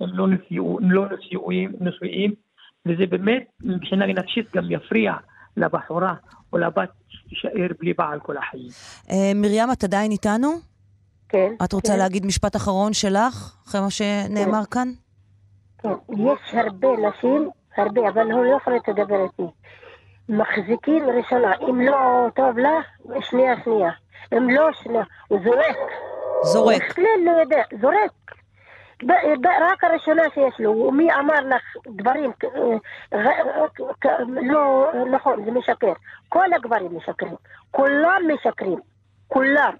[0.00, 1.06] הם לא נשואים, לא
[1.80, 2.34] נשואים,
[2.86, 5.12] וזה באמת מבחינה נפשית גם יפריע
[5.56, 6.14] לבחורה
[6.52, 6.90] או לבת
[7.28, 8.68] תישאר בלי בעל כל החיים.
[9.10, 10.48] אה, מרים, את עדיין איתנו?
[11.28, 11.52] כן.
[11.64, 11.98] את רוצה כן.
[11.98, 14.70] להגיד משפט אחרון שלך, אחרי מה שנאמר כן.
[14.70, 14.88] כאן?
[15.78, 15.88] כן.
[16.14, 19.52] יש הרבה נשים, הרבה, אבל הוא לא יכול לדבר איתי.
[20.32, 22.80] מחזיקים ראשונה, אם לא טוב לה,
[23.20, 23.90] שנייה שנייה.
[24.32, 25.76] אם לא שנייה, הוא זורק.
[26.42, 26.82] זורק.
[26.82, 28.10] בכלל לא יודע, זורק.
[29.60, 35.92] רק הראשונה שיש לו, מי אמר לך דברים אה, אה, לא נכון, זה משקר.
[36.28, 37.34] כל הגברים משקרים,
[37.70, 38.78] כולם משקרים,
[39.28, 39.74] כולם.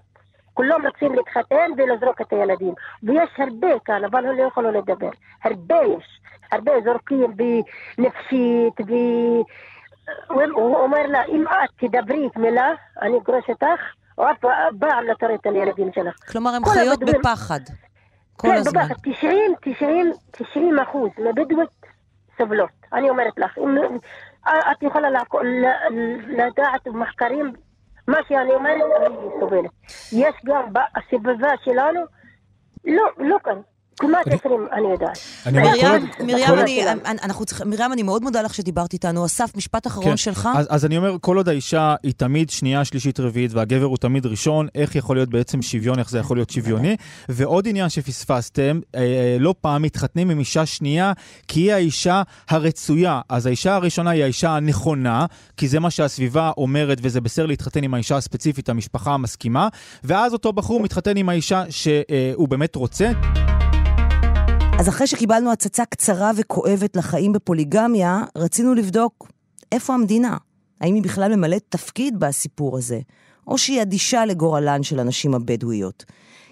[0.53, 2.73] כולם רוצים להתחתן ולזרוק את הילדים.
[3.03, 5.09] ויש הרבה כאן, אבל הם לא יכולו לדבר.
[5.43, 6.19] הרבה יש.
[6.51, 7.33] הרבה זורקים
[7.97, 8.93] בנפשית, ו...
[10.57, 13.81] אומר לה, אם את תדברי את מילה, אני אגרוש אותך,
[14.17, 16.31] או את באה לתורת על הילדים שלך.
[16.31, 17.59] כלומר, כל חיות הבדואים- בפחד.
[18.37, 18.81] כל כן, הזמן.
[18.81, 21.69] בבקשה, 90, 90, 90 אחוז מהבדואיות
[22.37, 22.69] סובלות.
[22.93, 23.77] אני אומרת לך, אם
[24.47, 25.07] את יכולה
[26.27, 27.53] לדעת מחקרים,
[28.07, 29.71] מה שאני אומרת, אני סובלת.
[30.13, 32.01] יש גם בסביבה שלנו,
[32.85, 33.59] לא, לא כאן,
[33.99, 35.17] כמעט 20, אני יודעת.
[36.19, 39.25] מרים, אני, אני- אנחנו צריכים, מרים, אני מאוד מודה לך שדיברת איתנו.
[39.25, 40.17] אסף, משפט אחרון כן.
[40.17, 40.49] שלך.
[40.69, 44.67] אז, אני אומר, כל עוד האישה היא תמיד שנייה, שלישית, רביעית, והגבר הוא תמיד ראשון,
[44.75, 46.95] איך יכול להיות בעצם שוויון, איך זה יכול להיות שוויוני?
[47.29, 51.11] ועוד עניין שפספסתם, אה, אה, לא פעם מתחתנים עם אישה שנייה,
[51.47, 53.21] כי היא האישה הרצויה.
[53.29, 55.25] אז האישה הראשונה היא האישה הנכונה,
[55.57, 59.67] כי זה מה שהסביבה אומרת, וזה בסדר להתחתן עם האישה הספציפית, המשפחה המסכימה,
[60.03, 63.11] ואז אותו בחור מתחתן עם האישה שהוא באמת רוצה.
[64.79, 69.27] אז אחרי שקיבלנו הצצה קצרה וכואבת לחיים בפוליגמיה, רצינו לבדוק
[69.71, 70.37] איפה המדינה.
[70.81, 72.99] האם היא בכלל ממלאת תפקיד בסיפור הזה,
[73.47, 76.05] או שהיא אדישה לגורלן של הנשים הבדואיות.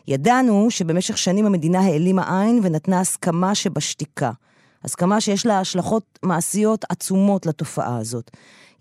[0.08, 4.32] ידענו שבמשך שנים המדינה העלימה עין ונתנה הסכמה שבשתיקה.
[4.84, 8.32] הסכמה שיש לה השלכות מעשיות עצומות לתופעה הזאת.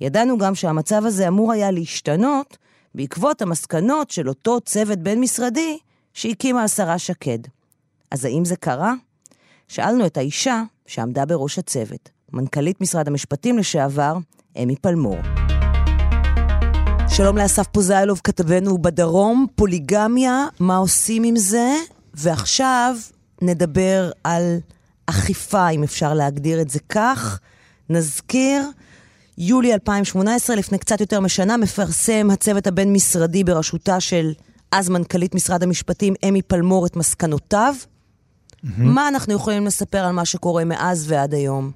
[0.00, 2.56] ידענו גם שהמצב הזה אמור היה להשתנות
[2.94, 5.78] בעקבות המסקנות של אותו צוות בין-משרדי
[6.14, 7.38] שהקימה השרה שקד.
[8.10, 8.94] אז האם זה קרה?
[9.70, 14.16] שאלנו את האישה שעמדה בראש הצוות, מנכ"לית משרד המשפטים לשעבר,
[14.62, 15.16] אמי פלמור.
[17.08, 21.72] שלום לאסף פוזיילוב, כתבנו בדרום, פוליגמיה, מה עושים עם זה?
[22.14, 22.96] ועכשיו
[23.42, 24.58] נדבר על
[25.06, 27.40] אכיפה, אם אפשר להגדיר את זה כך.
[27.90, 28.62] נזכיר,
[29.38, 34.32] יולי 2018, לפני קצת יותר משנה, מפרסם הצוות הבין-משרדי בראשותה של
[34.72, 37.74] אז מנכ"לית משרד המשפטים, אמי פלמור, את מסקנותיו.
[38.78, 41.70] מה אנחנו יכולים לספר על מה שקורה מאז ועד היום?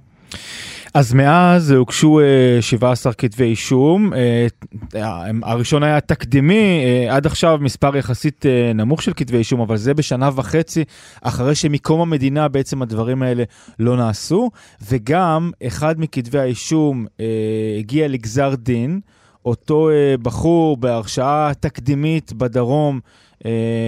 [0.95, 4.47] אז מאז הוגשו אה, 17 כתבי אישום, אה,
[4.95, 9.77] אה, הראשון היה תקדימי, אה, עד עכשיו מספר יחסית אה, נמוך של כתבי אישום, אבל
[9.77, 10.85] זה בשנה וחצי
[11.23, 13.45] אחרי שמקום המדינה בעצם הדברים האלה
[13.79, 14.51] לא נעשו,
[14.91, 17.27] וגם אחד מכתבי האישום אה,
[17.79, 19.01] הגיע לגזר דין,
[19.45, 23.24] אותו אה, בחור בהרשעה תקדימית בדרום אה,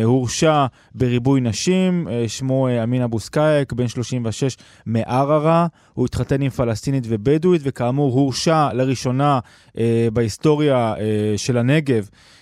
[0.04, 4.56] הורשע בריבוי נשים, אה, שמו אה, אמין אבו סקאייק, בן 36
[4.86, 9.38] מערערה, הוא התחתן עם פלסטינית ובדואית, וכאמור הורשע לראשונה
[9.78, 12.08] אה, בהיסטוריה אה, של הנגב.
[12.12, 12.35] אה,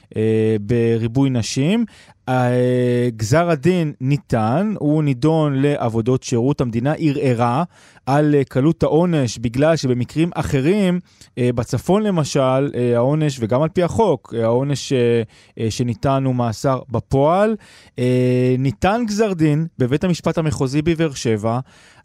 [0.60, 1.84] בריבוי נשים.
[2.28, 6.60] אה, גזר הדין ניתן, הוא נידון לעבודות שירות.
[6.60, 7.64] המדינה ערערה
[8.06, 11.00] על אה, קלות העונש בגלל שבמקרים אחרים,
[11.38, 15.22] אה, בצפון למשל, אה, העונש, וגם על פי החוק, אה, העונש אה,
[15.58, 17.56] אה, שניתן הוא מאסר בפועל.
[17.98, 21.60] אה, ניתן גזר דין בבית המשפט המחוזי בבאר שבע.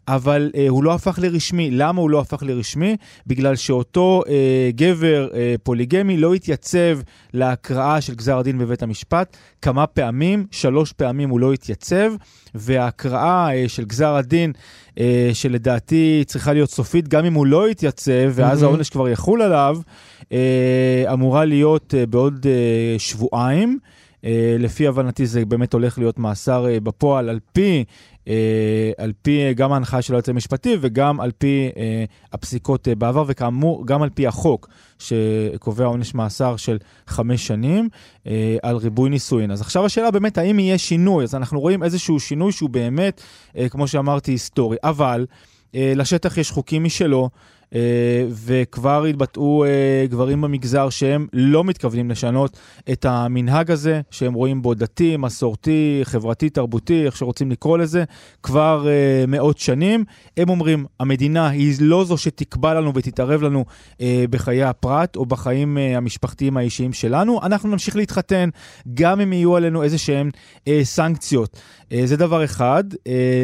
[0.08, 1.70] אבל אה, הוא לא הפך לרשמי.
[1.70, 2.96] למה הוא לא הפך לרשמי?
[3.26, 4.34] בגלל שאותו אה,
[4.74, 6.98] גבר אה, פוליגמי לא התייצב
[7.34, 12.12] להקראה של גזר הדין בבית המשפט כמה פעמים, שלוש פעמים הוא לא התייצב,
[12.54, 14.52] וההקראה אה, של גזר הדין,
[15.00, 18.66] אה, שלדעתי צריכה להיות סופית, גם אם הוא לא יתייצב, ואז Mhm.
[18.66, 19.78] העונש כבר יחול עליו,
[20.32, 23.78] אה, אמורה להיות אה, בעוד אה, שבועיים.
[24.24, 27.84] אה, לפי הבנתי זה באמת הולך להיות מאסר אה, בפועל על פי,
[28.98, 33.24] על פי אה, גם ההנחיה של היועץ המשפטי וגם על פי אה, הפסיקות אה, בעבר,
[33.26, 37.88] וכאמור גם על פי החוק שקובע עונש מאסר של חמש שנים
[38.26, 39.50] אה, על ריבוי נישואין.
[39.50, 43.22] אז עכשיו השאלה באמת האם יהיה שינוי, אז אנחנו רואים איזשהו שינוי שהוא באמת,
[43.56, 45.26] אה, כמו שאמרתי, היסטורי, אבל
[45.74, 47.30] אה, לשטח יש חוקים משלו.
[47.70, 47.72] Uh,
[48.30, 52.56] וכבר התבטאו uh, גברים במגזר שהם לא מתכוונים לשנות
[52.92, 58.04] את המנהג הזה, שהם רואים בו דתי, מסורתי, חברתי, תרבותי, איך שרוצים לקרוא לזה,
[58.42, 60.04] כבר uh, מאות שנים.
[60.36, 63.64] הם אומרים, המדינה היא לא זו שתקבע לנו ותתערב לנו
[64.30, 67.40] בחיי הפרט או בחיים המשפחתיים האישיים שלנו.
[67.42, 68.48] אנחנו נמשיך להתחתן,
[68.94, 70.30] גם אם יהיו עלינו איזה שהן
[70.82, 71.60] סנקציות.
[72.04, 72.84] זה דבר אחד.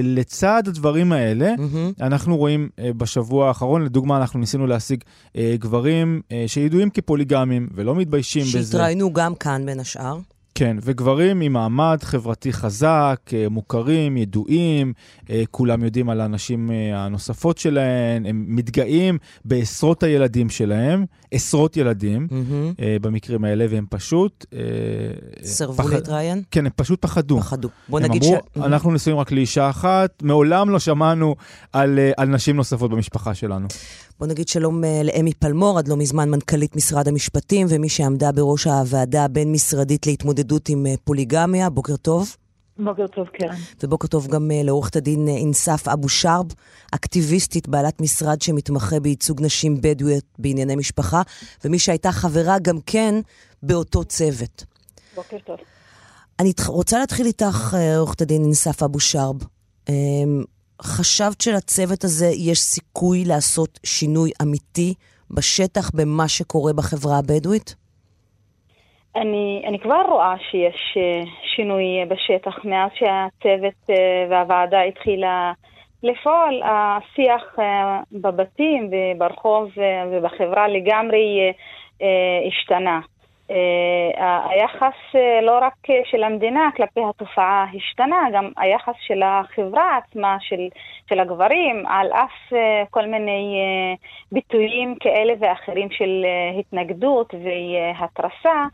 [0.03, 1.93] לצד הדברים האלה, מהמם.
[2.01, 8.43] אנחנו רואים בשבוע האחרון, לדוגמה, אנחנו ניסינו להשיג uh, גברים uh, שידועים כפוליגמים ולא מתביישים
[8.43, 8.63] בזה.
[8.63, 10.19] שהתראיינו גם כאן בין השאר.
[10.59, 14.93] כן, וגברים עם מעמד חברתי חזק, אה, מוכרים, ידועים,
[15.31, 22.27] אה, כולם יודעים על הנשים אה, הנוספות שלהם, הם מתגאים בעשרות הילדים שלהם, עשרות ילדים
[22.31, 22.73] מהמם.
[23.01, 24.47] במקרים האלה, והם פשוט...
[25.45, 26.43] סירבו פחד- להתראיין?
[26.51, 27.41] כן, הם פשוט פחדו.
[27.41, 27.69] פחדו.
[27.89, 28.59] בוא הם נגיד אמרו, ש...
[28.59, 31.37] אנחנו נשואים רק לאישה אחת, מעולם לא שמענו
[31.73, 33.67] על, אה, על נשים נוספות במשפחה שלנו.
[34.19, 38.67] בוא נגיד שלום אה, לאמי פלמור, עד לא מזמן מנכ"לית משרד המשפטים, ומי שעמדה בראש
[38.67, 41.71] הוועדה הבין-משרדית להתמודדות עם אה, פוליגמיה.
[41.71, 42.37] בוקר טוב.
[42.79, 43.57] בוקר טוב, קרן.
[43.83, 46.47] ובוקר טוב גם אה, לעורכת הדין אינסף אבו שרב,
[46.95, 51.23] אקטיביסטית בעלת משרד שמתמחה בייצוג נשים בדואיות בענייני משפחה,
[51.65, 53.15] ומי שהייתה חברה גם כן
[53.63, 54.65] באותו צוות.
[55.15, 55.57] בוקר טוב.
[56.41, 59.37] אני רוצה להתחיל איתך, עורכת הדין אינסף אבו שרב.
[60.83, 64.95] חשבת שלצוות הזה יש סיכוי לעשות שינוי אמיתי
[65.31, 67.75] בשטח במה שקורה בחברה הבדואית?
[69.17, 71.23] אני, אני כבר רואה שיש אה,
[71.57, 75.53] שינוי אה, בשטח מאז שהצוות אה, והוועדה התחילה
[76.03, 76.62] לפעול.
[76.65, 77.43] השיח
[78.12, 79.71] בבתים וברחוב
[80.12, 81.53] ובחברה לגמרי
[82.49, 83.01] השתנה.
[83.51, 89.97] אה, היחס אה, לא רק אה, של המדינה כלפי התופעה השתנה, גם היחס של החברה
[89.97, 90.69] עצמה, של,
[91.09, 92.53] של הגברים, על אף
[92.91, 93.59] כל מיני
[94.33, 96.27] ביטויים כאלה ואחרים של
[96.59, 98.65] התנגדות והתרסה.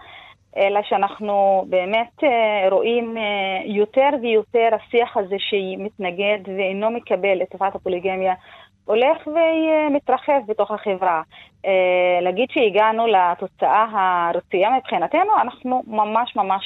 [0.56, 2.24] אלא שאנחנו באמת
[2.70, 3.16] רואים
[3.64, 8.34] יותר ויותר השיח הזה שמתנגד ואינו מקבל את תופעת הפוליגמיה
[8.84, 11.22] הולך ומתרחב בתוך החברה.
[11.66, 16.64] אה, להגיד שהגענו לתוצאה הרצויה מבחינתנו, אנחנו ממש ממש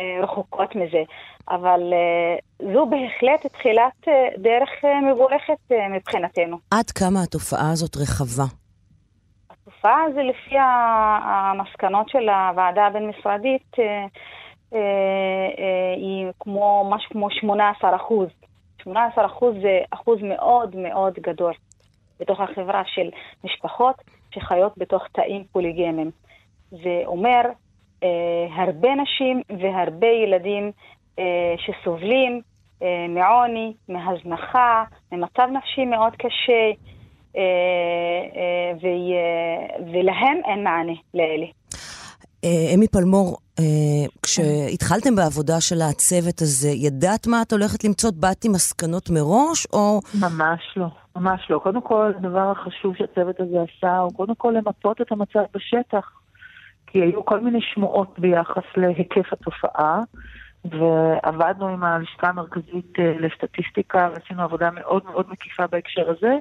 [0.00, 1.02] אה, רחוקות מזה.
[1.48, 2.36] אבל אה,
[2.72, 4.70] זו בהחלט תחילת דרך
[5.10, 6.58] מבורכת מבחינתנו.
[6.70, 8.44] עד כמה התופעה הזאת רחבה?
[9.50, 10.54] התופעה זה לפי
[11.24, 13.76] המסקנות של הוועדה הבין-משרדית,
[15.96, 18.28] היא כמו, משהו כמו 18 אחוז.
[18.84, 21.52] 18 אחוז זה אחוז מאוד מאוד גדול
[22.20, 23.10] בתוך החברה של
[23.44, 23.94] משפחות
[24.30, 26.10] שחיות בתוך תאים פוליגמיים.
[26.70, 27.40] זה אומר
[28.02, 30.72] אה, הרבה נשים והרבה ילדים
[31.18, 32.40] אה, שסובלים
[32.82, 36.70] אה, מעוני, מהזנחה, ממצב נפשי מאוד קשה,
[37.36, 37.40] אה,
[38.36, 41.46] אה, ו- ולהם אין מענה לאלה.
[42.44, 43.64] אה, אמי פלמור, אה,
[44.22, 48.10] כשהתחלתם בעבודה של הצוות הזה, ידעת מה את הולכת למצוא?
[48.14, 50.00] באת עם מסקנות מראש, או...
[50.20, 51.58] ממש לא, ממש לא.
[51.58, 56.10] קודם כל, הדבר החשוב שהצוות הזה עשה הוא קודם כל למפות את המצב בשטח.
[56.86, 60.00] כי היו כל מיני שמועות ביחס להיקף התופעה,
[60.64, 66.34] ועבדנו עם הלשכה המרכזית אה, לסטטיסטיקה, ועשינו עבודה מאוד מאוד מקיפה בהקשר הזה.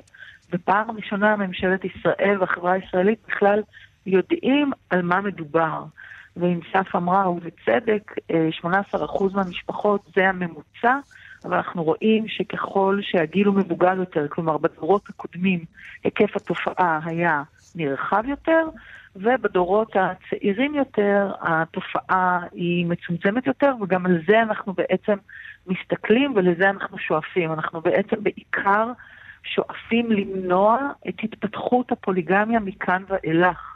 [0.54, 3.62] ופעם ראשונה ממשלת ישראל והחברה הישראלית בכלל
[4.06, 5.84] יודעים על מה מדובר.
[6.38, 10.98] ואם סף אמרה, ובצדק, אה, 18% מהמשפחות זה הממוצע,
[11.46, 15.66] אבל אנחנו רואים שככל שהגיל הוא מבוגר יותר, כלומר בדורות הקודמים
[16.04, 17.44] היקף התופעה היה
[17.76, 18.68] נרחב יותר,
[19.16, 25.14] ובדורות הצעירים יותר התופעה היא מצומצמת יותר, וגם על זה אנחנו בעצם
[25.68, 27.54] מסתכלים ולזה אנחנו שואפים.
[27.54, 28.92] אנחנו בעצם בעיקר
[29.44, 30.78] שואפים למנוע
[31.10, 33.73] את התפתחות הפוליגמיה מכאן ואילך.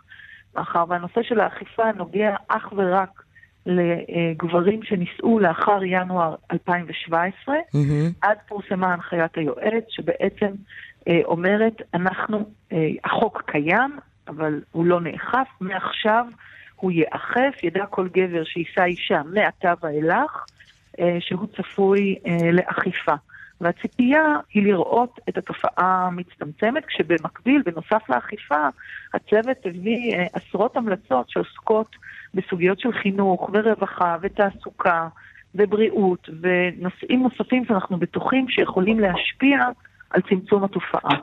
[0.58, 3.24] מאחר והנושא של האכיפה נוגע אך ורק
[3.66, 8.12] לגברים שנישאו לאחר ינואר 2017, מהמם.
[8.22, 10.52] אז פורסמה הנחיית היועץ שבעצם
[11.08, 16.26] אה, אומרת, אנחנו, אה, החוק קיים, אבל הוא לא נאכף, מעכשיו
[16.76, 20.46] הוא ייאכף, ידע כל גבר שיישא אישה מעתה ואילך,
[21.00, 23.14] אה, שהוא צפוי אה, לאכיפה.
[23.62, 28.68] והציפייה היא לראות את התופעה מצטמצמת, כשבמקביל, בנוסף לאכיפה,
[29.14, 31.96] הצוות הביא אה, עשרות המלצות שעוסקות
[32.34, 35.08] בסוגיות של חינוך ורווחה ותעסוקה
[35.56, 39.58] ובריאות ונושאים נוספים שאנחנו בטוחים שיכולים להשפיע
[40.10, 41.20] על צמצום התופעה.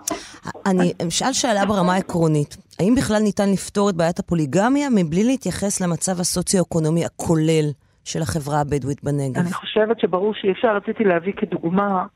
[0.67, 2.57] אני אשאל שאלה ברמה העקרונית.
[2.81, 7.71] האם בכלל ניתן לפתור את בעיית הפוליגמיה מבלי להתייחס למצב הסוציו-אקונומי הכולל
[8.05, 9.41] של החברה הבדואית בנגב?
[9.41, 12.07] אני חושבת שברור שאי אפשר, רציתי להביא כדוגמה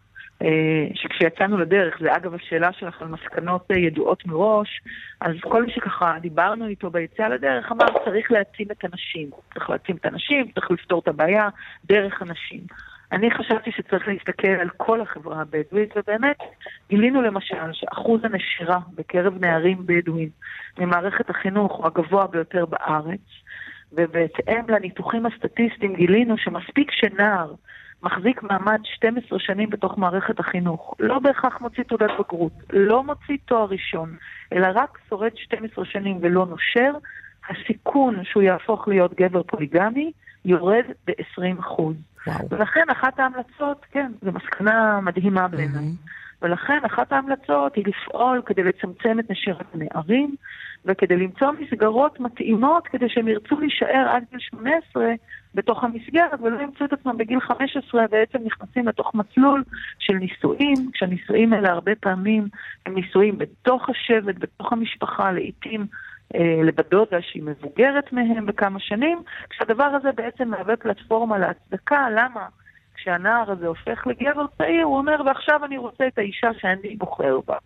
[0.94, 4.80] שכשיצאנו לדרך, זה אגב השאלה שלך על מסקנות אה, ידועות מראש,
[5.20, 9.30] אז כל מי שככה דיברנו איתו ביציאה לדרך אמר צריך להעצים את הנשים.
[9.54, 11.48] צריך להעצים את הנשים, צריך לפתור את הבעיה
[11.84, 12.60] דרך הנשים.
[13.12, 16.36] אני חשבתי שצריך להסתכל על כל החברה הבדואית, ובאמת
[16.88, 20.28] גילינו למשל שאחוז הנשירה בקרב נערים בדואים
[20.78, 23.20] ממערכת החינוך הוא הגבוה ביותר בארץ,
[23.92, 27.52] ובהתאם לניתוחים הסטטיסטיים גילינו שמספיק שנער
[28.02, 33.64] מחזיק מעמד 12 שנים בתוך מערכת החינוך, לא בהכרח מוציא תעודת בגרות, לא מוציא תואר
[33.64, 34.16] ראשון,
[34.52, 36.92] אלא רק שורד 12 שנים ולא נושר,
[37.50, 40.12] הסיכון שהוא יהפוך להיות גבר פוליגמי
[40.44, 41.82] יורד ב-20%.
[42.50, 45.84] ולכן אחת ההמלצות, כן, זו מסקנה מדהימה בעיניי.
[45.84, 46.27] Mm-hmm.
[46.42, 50.34] ולכן אחת ההמלצות היא לפעול כדי לצמצם את נשירת הנערים
[50.84, 55.12] וכדי למצוא מסגרות מתאימות כדי שהם ירצו להישאר עד גיל 18
[55.54, 59.64] בתוך המסגרת ולא ימצאו את עצמם בגיל 15 ובעצם נכנסים לתוך מסלול
[59.98, 62.48] של נישואים, כשהנישואים האלה הרבה פעמים
[62.86, 65.86] הם נישואים בתוך השבט, בתוך המשפחה, לעיתים
[66.34, 72.46] אה, לבדודה שהיא מבוגרת מהם בכמה שנים, כשהדבר הזה בעצם מהווה פלטפורמה להצדקה, למה?
[73.00, 77.56] כשהנער הזה הופך לגבר צעיר, הוא אומר, ועכשיו אני רוצה את האישה שאני בוחר בה.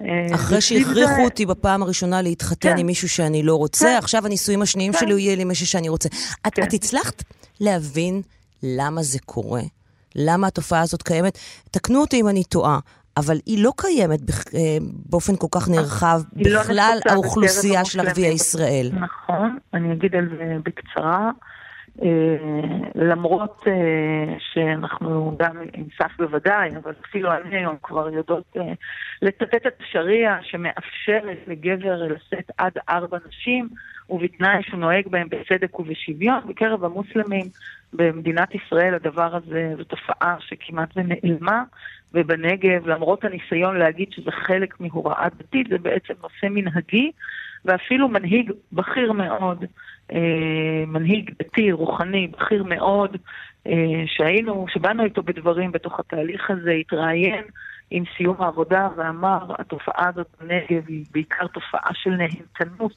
[0.00, 1.24] אה, אחרי שהכריחו.
[1.24, 2.78] אותי בפעם הראשונה להתחתן כן.
[2.78, 3.98] עם מישהו שאני לא רוצה, כן.
[3.98, 4.98] עכשיו הנישואים השניים כן.
[4.98, 6.08] שלי יהיה לי מישהו שאני רוצה.
[6.46, 6.62] את, כן.
[6.62, 7.22] את הצלחת
[7.60, 8.22] להבין
[8.62, 9.62] למה זה קורה?
[10.16, 11.38] למה התופעה הזאת קיימת?
[11.70, 12.78] תקנו אותי אם אני טועה,
[13.16, 14.60] אבל היא לא קיימת אה,
[15.10, 18.90] באופן כל כך נרחב לא בכלל לא האוכלוסייה של ערביי ישראל.
[18.92, 21.30] נכון, אני אגיד על זה בקצרה.
[22.02, 28.72] אה, למרות אה, שאנחנו גם עם סף בוודאי, אבל אפילו אני היום כבר יודעות אה,
[29.22, 33.68] לצטט את השריעה שמאפשרת לגבר לשאת עד ארבע נשים,
[34.10, 36.40] ובתנאי שהוא נוהג בהם בצדק ובשוויון.
[36.48, 37.46] בקרב המוסלמים
[37.92, 41.62] במדינת ישראל הדבר הזה זו תופעה שכמעט ונעלמה,
[42.14, 47.10] ובנגב, למרות הניסיון להגיד שזה חלק מהוראה דתית, זה בעצם נושא מנהגי,
[47.64, 49.64] ואפילו מנהיג בכיר מאוד
[50.86, 53.16] מנהיג דתי, רוחני, בכיר מאוד,
[53.66, 57.44] אה, שהיינו, שבאנו איתו בדברים בתוך התהליך הזה, התראיין
[57.90, 62.96] עם סיום העבודה ואמר, התופעה הזאת בנגב היא בעיקר תופעה של נהנתנות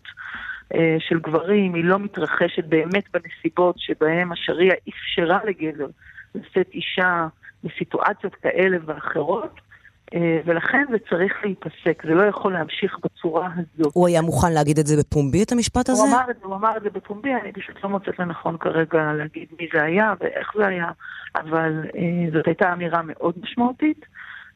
[0.76, 5.88] אה, של גברים, היא לא מתרחשת באמת בנסיבות שבהן השריעה אפשרה לגבר
[6.36, 7.28] לשאת אישה
[7.64, 9.71] בסיטואציות כאלה ואחרות.
[10.14, 13.90] אה, ולכן זה צריך להיפסק, זה לא יכול להמשיך בצורה הזו.
[13.94, 16.02] הוא היה מוכן להגיד את זה בפומבי, את המשפט הזה?
[16.02, 19.14] הוא אמר את זה, הוא אמר את זה בפומבי, אני פשוט לא מוצאת לנכון כרגע
[19.14, 20.92] להגיד מי זה היה ואיך זה היה,
[21.36, 24.06] אבל אה, זאת הייתה אמירה מאוד משמעותית,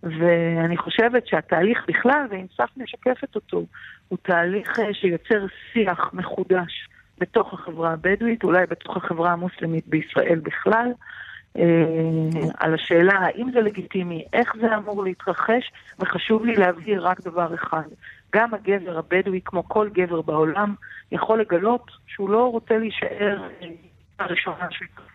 [0.03, 3.66] ואני חושבת שהתהליך בכלל, ואם סף משקפת אותו,
[4.08, 10.91] הוא תהליך אה, שיוצר שיח מחודש בתוך החברה הבדואית, אולי בתוך החברה המוסלמית בישראל בכלל.
[11.58, 17.53] אה, על השאלה האם זה לגיטימי, איך זה אמור להתרחש, וחשוב לי להבהיר רק דבר
[17.53, 17.84] אחד.
[18.36, 20.76] גם הגבר הבדואי, כמו כל גבר בעולם,
[21.12, 23.68] יכול לגלות שהוא לא רוצה להישאר אה,
[24.20, 25.10] הראשונה שהוא יתרחש.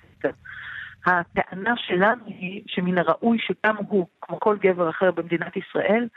[1.07, 6.09] הטענה שלנו היא שמן הראוי שגם הוא, כמו כל גבר אחר במדינת ישראל,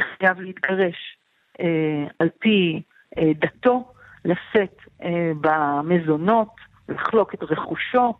[0.00, 1.18] חייב להתגרש
[1.60, 2.82] אה, על פי
[3.18, 3.92] אה, דתו,
[4.24, 6.48] לשאת אה, במזונות,
[6.88, 8.12] לחלוק את רכושו, אה,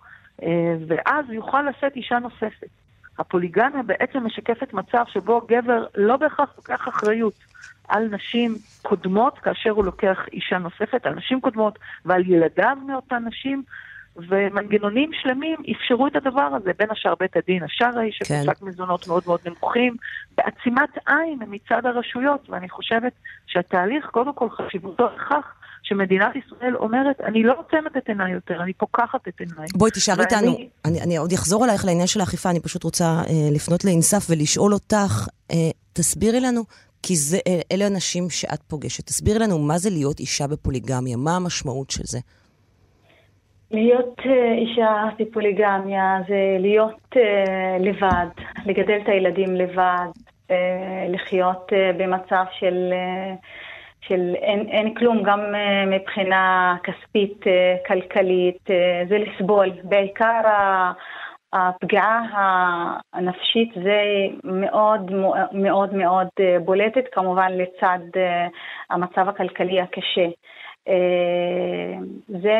[0.89, 2.69] ואז הוא יוכל לשאת אישה נוספת.
[3.19, 7.35] הפוליגמיה בעצם משקפת מצב שבו גבר לא בהכרח לוקח אחריות
[7.89, 13.63] על נשים קודמות, כאשר הוא לוקח אישה נוספת, על נשים קודמות ועל ילדיו מאותן נשים,
[14.17, 18.67] ומנגנונים שלמים אפשרו את הדבר הזה, בין השאר בית הדין השרעי, שפסק כן.
[18.67, 19.97] מזונות מאוד מאוד נמוכים,
[20.37, 23.13] בעצימת עין מצד הרשויות, ואני חושבת
[23.47, 25.55] שהתהליך, קודם כל חשיבותו לכך
[25.85, 29.67] שמדינת ישראל אומרת, אני לא עוצמת את עיניי יותר, אני פוקחת את עיניי.
[29.75, 30.25] בואי תישאר ואני...
[30.25, 30.57] איתנו.
[30.85, 34.73] אני, אני עוד אחזור אלייך לעניין של האכיפה, אני פשוט רוצה אה, לפנות לאינסף ולשאול
[34.73, 35.57] אותך, אה,
[35.93, 36.63] תסבירי לנו,
[37.03, 41.37] כי זה, אה, אלה אנשים שאת פוגשת, תסבירי לנו מה זה להיות אישה בפוליגמיה, מה
[41.37, 42.19] המשמעות של זה.
[43.71, 47.19] להיות אה, אישה בפוליגמיה זה להיות uh,
[47.81, 48.27] לבד,
[48.67, 50.09] לגדל את הילדים לבד,
[50.49, 50.53] uh,
[51.09, 52.93] לחיות uh, במצב של...
[52.93, 53.64] Uh,
[54.09, 59.71] של אין, אין כלום, גם uh, מבחינה כספית, uh, כלכלית, uh, זה לסבול.
[59.83, 60.41] בעיקר
[61.53, 62.23] הפגיעה
[63.13, 64.03] הנפשית זה
[64.45, 65.11] מאוד
[65.53, 66.29] מאוד מאוד
[66.65, 67.99] בולטת, כמובן לצד
[68.91, 70.27] המצב הכלכלי הקשה.
[72.29, 72.59] זה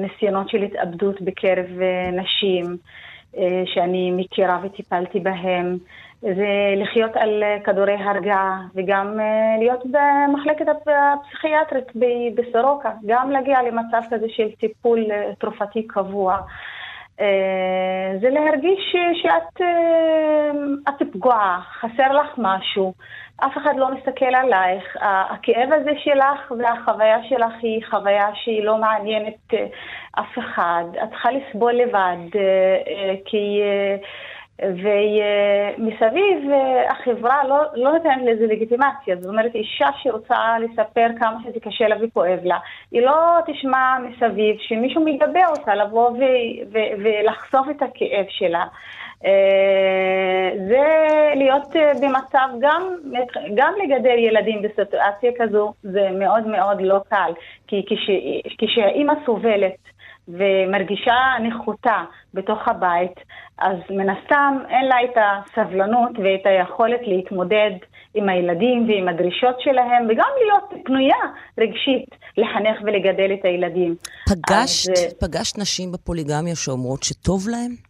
[0.00, 1.66] ניסיונות של התאבדות בקרב
[2.12, 2.64] נשים
[3.64, 5.78] שאני מכירה וטיפלתי בהם.
[6.20, 11.92] זה לחיות על כדורי הרגעה וגם אה, להיות במחלקת הפסיכיאטרית
[12.34, 16.38] בסורוקה, גם להגיע למצב כזה של טיפול אה, תרופתי קבוע.
[17.20, 19.60] אה, זה להרגיש שאת
[20.88, 22.92] את פגועה, חסר לך משהו,
[23.36, 24.96] אף אחד לא מסתכל עלייך.
[25.00, 29.54] הכאב הזה שלך והחוויה שלך היא חוויה שהיא לא מעניינת
[30.18, 30.84] אף אחד.
[31.02, 32.38] את צריכה לסבול לבד,
[33.24, 33.62] כי...
[34.62, 39.16] ומסביב אה, החברה לא, לא נותנת לזה לגיטימציה.
[39.20, 42.58] זאת אומרת, אישה שרוצה לספר כמה שזה קשה לה וכואב לה,
[42.92, 48.64] היא לא תשמע מסביב שמישהו מגבה אותה לבוא ו- ו- ולחשוף את הכאב שלה.
[50.68, 52.82] זה להיות במצב גם,
[53.54, 57.32] גם לגדל ילדים בסיטואציה כזו, זה מאוד מאוד לא קל.
[57.66, 58.10] כי כש,
[58.58, 59.97] כשהאימא סובלת
[60.28, 62.04] ומרגישה נחותה
[62.34, 63.20] בתוך הבית,
[63.58, 67.70] אז מן הסתם אין לה את הסבלנות ואת היכולת להתמודד
[68.14, 71.22] עם הילדים ועם הדרישות שלהם, וגם להיות פנויה
[71.58, 73.94] רגשית לחנך ולגדל את הילדים.
[74.26, 77.88] פגשת, אז, פגשת נשים בפוליגמיה שאומרות שטוב להם?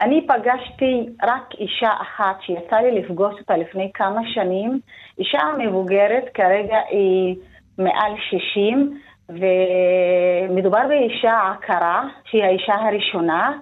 [0.00, 4.80] אני פגשתי רק אישה אחת שיצא לי לפגוש אותה לפני כמה שנים,
[5.18, 7.36] אישה מבוגרת, כרגע היא
[7.78, 13.52] מעל 60, ומדובר באישה עקרה, שהיא האישה הראשונה,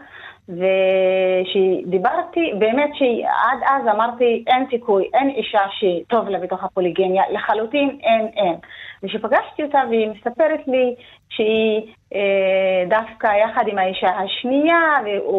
[0.49, 8.29] ושדיברתי, באמת שעד אז אמרתי, אין סיכוי, אין אישה שטוב לה בתוך הפוליגמיה, לחלוטין אין,
[8.37, 8.55] אין.
[9.03, 10.95] וכשפגשתי אותה והיא מספרת לי
[11.29, 11.83] שהיא
[12.15, 14.81] אה, דווקא יחד עם האישה השנייה,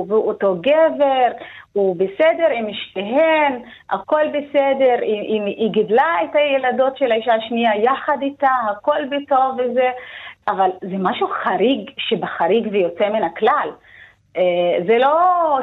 [0.08, 1.32] ואותו גבר,
[1.74, 7.76] הוא בסדר עם שתיהן, הכל בסדר, היא, היא, היא גידלה את הילדות של האישה השנייה
[7.76, 9.92] יחד איתה, הכל בטוב וזה,
[10.48, 13.70] אבל זה משהו חריג שבחריג ויוצא מן הכלל.
[14.38, 14.42] אה,
[14.88, 15.10] זה לא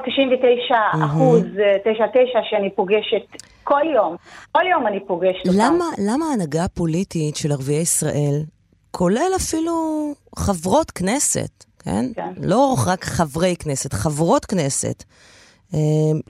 [0.06, 1.42] 99 אחוז,
[1.84, 4.16] 99 שאני פוגשת כל יום.
[4.52, 5.58] כל יום אני פוגשת אותם.
[5.58, 8.42] למה, למה ההנהגה הפוליטית של ערביי ישראל,
[8.90, 9.72] כולל אפילו
[10.36, 12.04] חברות כנסת, כן?
[12.14, 12.32] כן.
[12.42, 15.04] לא רק חברי כנסת, חברות כנסת,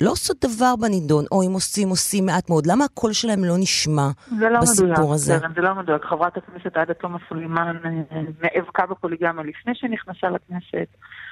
[0.00, 2.66] לא עושות דבר בנידון, או אם עושים, עושים מעט מאוד.
[2.66, 5.38] למה הקול שלהם לא נשמע לא בסיפור מדויק, הזה?
[5.54, 6.04] זה לא מדויק.
[6.04, 10.88] חברת הכנסת עאידה תומא סלימאן אה, נאבקה בפוליגמיה לפני שנכנסה לכנסת.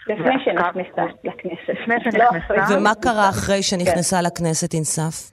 [0.06, 1.68] לפני שנכנסה לכנסת.
[1.68, 2.78] לפני שנכנסה.
[2.78, 4.24] ומה קרה אחרי שנכנסה כן.
[4.24, 5.32] לכנסת, אינסף?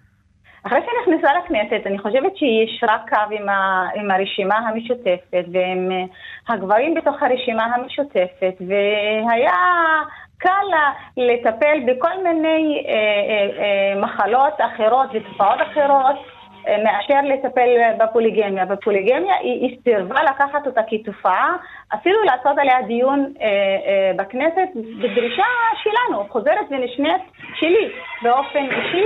[0.63, 6.53] אחרי שנכנסה לכנסת, אני חושבת שהיא ישרה קו עם, ה, עם הרשימה המשותפת ועם אה,
[6.53, 9.53] הגברים בתוך הרשימה המשותפת, והיה
[10.39, 16.15] קל לה לטפל בכל מיני אה, אה, אה, מחלות אחרות ותופעות אחרות
[16.67, 17.69] אה, מאשר לטפל
[17.99, 18.65] בפוליגמיה.
[18.65, 21.55] בפוליגמיה היא, סירבה לקחת אותה כתופעה,
[21.93, 25.45] אפילו לעשות עליה דיון אה, אה, בכנסת בדרישה
[25.83, 27.21] שלנו, חוזרת ונשנית
[27.55, 27.91] שלי
[28.23, 29.05] באופן אישי.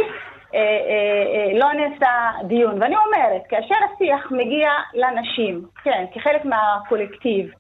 [0.56, 2.82] אה, אה, אה, לא נעשה דיון.
[2.82, 7.52] ואני אומרת, כאשר השיח מגיע לנשים, כן, כחלק מהקולקטיב,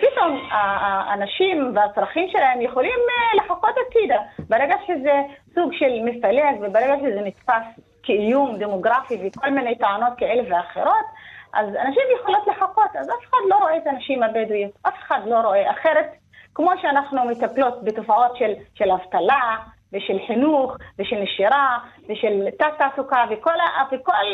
[0.00, 4.18] פתאום האנשים והצרכים שלהם יכולים אה, לחכות הצידה.
[4.48, 5.12] ברגע שזה
[5.54, 11.06] סוג של מפלג וברגע שזה נתפס כאיום דמוגרפי וכל מיני טענות כאלה ואחרות,
[11.52, 15.36] אז אנשים יכולות לחכות, אז אף אחד לא רואה את הנשים הבדואיות, אף אחד לא
[15.36, 15.70] רואה.
[15.70, 16.06] אחרת,
[16.54, 19.56] כמו שאנחנו מטפלות בתופעות של, של אבטלה,
[19.96, 21.78] ושל חינוך, ושל נשירה,
[22.08, 23.50] ושל תת-תעסוקה, וכל,
[23.92, 24.26] וכל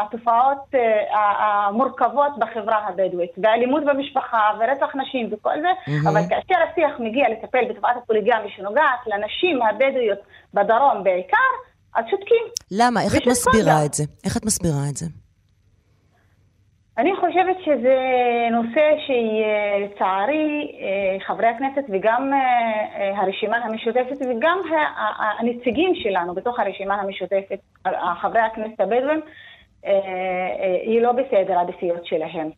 [0.00, 0.78] התופעות אה,
[1.38, 6.10] המורכבות בחברה הבדואית, ואלימות במשפחה, ורצח נשים וכל זה, mm-hmm.
[6.10, 10.18] אבל כאשר השיח מגיע לטפל בתופעת הפוליגמיה שנוגעת לנשים הבדואיות
[10.54, 11.50] בדרום בעיקר,
[11.94, 12.44] אז שותקים.
[12.70, 13.02] למה?
[13.02, 14.04] איך את מסבירה את זה?
[14.24, 15.06] איך את מסבירה את זה?
[16.98, 17.96] אני חושבת שזה
[18.50, 24.58] נושא שלצערי אה, חברי הכנסת וגם אה, אה, הרשימה המשותפת וגם
[25.40, 27.58] הנציגים שלנו בתוך הרשימה המשותפת,
[28.22, 29.20] חברי הכנסת הבדואים,
[30.82, 32.50] היא לא בסדר העדיפויות שלהם.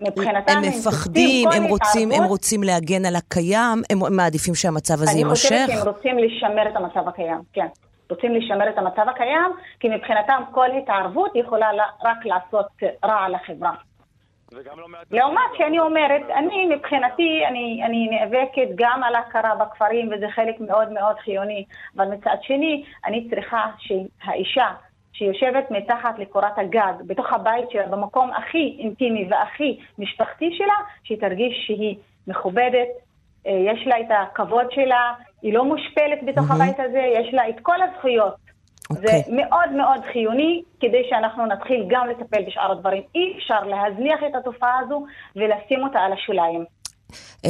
[0.00, 5.52] מבחינתם הם מפחדים, הם רוצים, הם רוצים להגן על הקיים, הם מעדיפים שהמצב הזה יימשך?
[5.52, 7.66] אני חושבת שהם רוצים לשמר את המצב הקיים, כן.
[8.10, 11.68] רוצים לשמר את המצב הקיים, כי מבחינתם כל התערבות יכולה
[12.04, 12.66] רק לעשות
[13.04, 13.72] רע לחברה.
[14.52, 14.60] לא
[15.10, 20.92] לעומת שאני אומרת, אני מבחינתי, אני, אני נאבקת גם על הכרה בכפרים וזה חלק מאוד
[20.92, 21.64] מאוד חיוני,
[21.96, 24.70] אבל מצד שני, אני צריכה שהאישה
[25.12, 30.74] שיושבת מתחת לקורת הגג, בתוך הבית שלה, במקום הכי אינטימי והכי משפחתי שלה,
[31.04, 32.88] שהיא תרגיש שהיא מכובדת,
[33.46, 36.54] אה, יש לה את הכבוד שלה, היא לא מושפלת בתוך mm-hmm.
[36.54, 38.45] הבית הזה, יש לה את כל הזכויות.
[38.92, 38.94] Okay.
[38.94, 39.22] זה אוקיי.
[39.28, 43.02] מאוד מאוד חיוני כדי שאנחנו נתחיל גם לטפל בשאר הדברים.
[43.14, 45.06] אי אפשר להזניח את התופעה הזו
[45.36, 46.64] ולשים אותה על השוליים.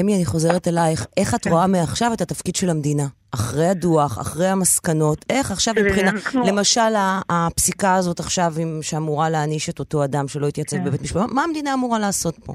[0.01, 1.07] אמי, אני חוזרת אלייך.
[1.17, 1.51] איך את כן.
[1.51, 3.03] רואה מעכשיו את התפקיד של המדינה?
[3.35, 6.11] אחרי הדוח, אחרי המסקנות, איך עכשיו מבחינה...
[6.49, 6.95] למשל,
[7.31, 10.85] הפסיקה הזאת עכשיו שאמורה להעניש את אותו אדם שלא התייצב כן.
[10.85, 12.53] בבית משפט, מה המדינה אמורה לעשות פה?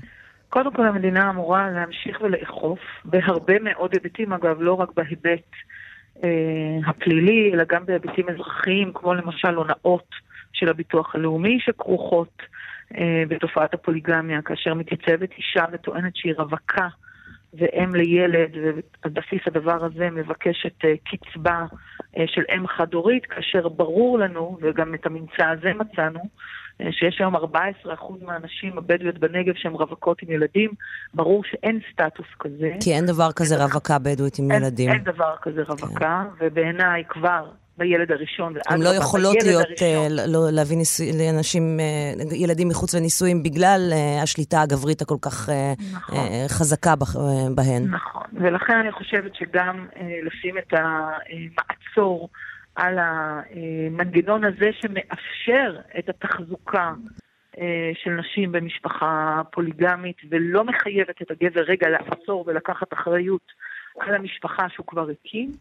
[0.49, 5.49] קודם כל המדינה אמורה להמשיך ולאכוף בהרבה מאוד היבטים, אגב, לא רק בהיבט
[6.88, 10.07] הפלילי, אלא גם בהיבטים אזרחיים, כמו למשל הונאות
[10.53, 12.41] של הביטוח הלאומי שכרוכות
[12.97, 16.88] אה, בתופעת הפוליגמיה, כאשר מתייצבת אישה וטוענת שהיא רווקה
[17.53, 21.65] ואם לילד, ועל בסיס הדבר הזה מבקשת אה, קצבה
[22.26, 26.19] של אם חד-הורית, כאשר ברור לנו, וגם את הממצא הזה מצאנו,
[26.91, 27.39] שיש היום 14%
[28.21, 30.69] מהנשים הבדואיות בנגב שהן רווקות עם ילדים,
[31.13, 32.71] ברור שאין סטטוס כזה.
[32.84, 34.89] כי אין דבר כזה רווקה בדואית עם אין, ילדים.
[34.89, 36.45] אין דבר כזה רווקה, כן.
[36.45, 42.67] ובעיניי כבר בילד הראשון, הן לא יכולות להיות, uh, לא, להביא ניסוי, לאנשים, uh, ילדים
[42.67, 45.49] מחוץ לנישואים בגלל השליטה הגברית הכל כך
[45.93, 46.17] נכון.
[46.47, 46.93] חזקה
[47.55, 47.88] בהן.
[47.88, 49.88] נכון, ולכן אני חושבת שגם
[50.23, 52.29] לשים את המעצור
[52.82, 56.93] על המנגנון הזה שמאפשר את התחזוקה
[57.93, 63.51] של נשים במשפחה פוליגמית ולא מחייבת את הגבר רגע לעצור ולקחת אחריות
[63.99, 65.51] על המשפחה שהוא כבר הקים.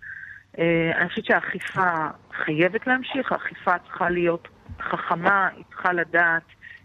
[0.58, 2.06] אה, אני חושבת שהאכיפה
[2.44, 4.48] חייבת להמשיך, האכיפה צריכה להיות
[4.80, 6.42] חכמה, היא צריכה לדעת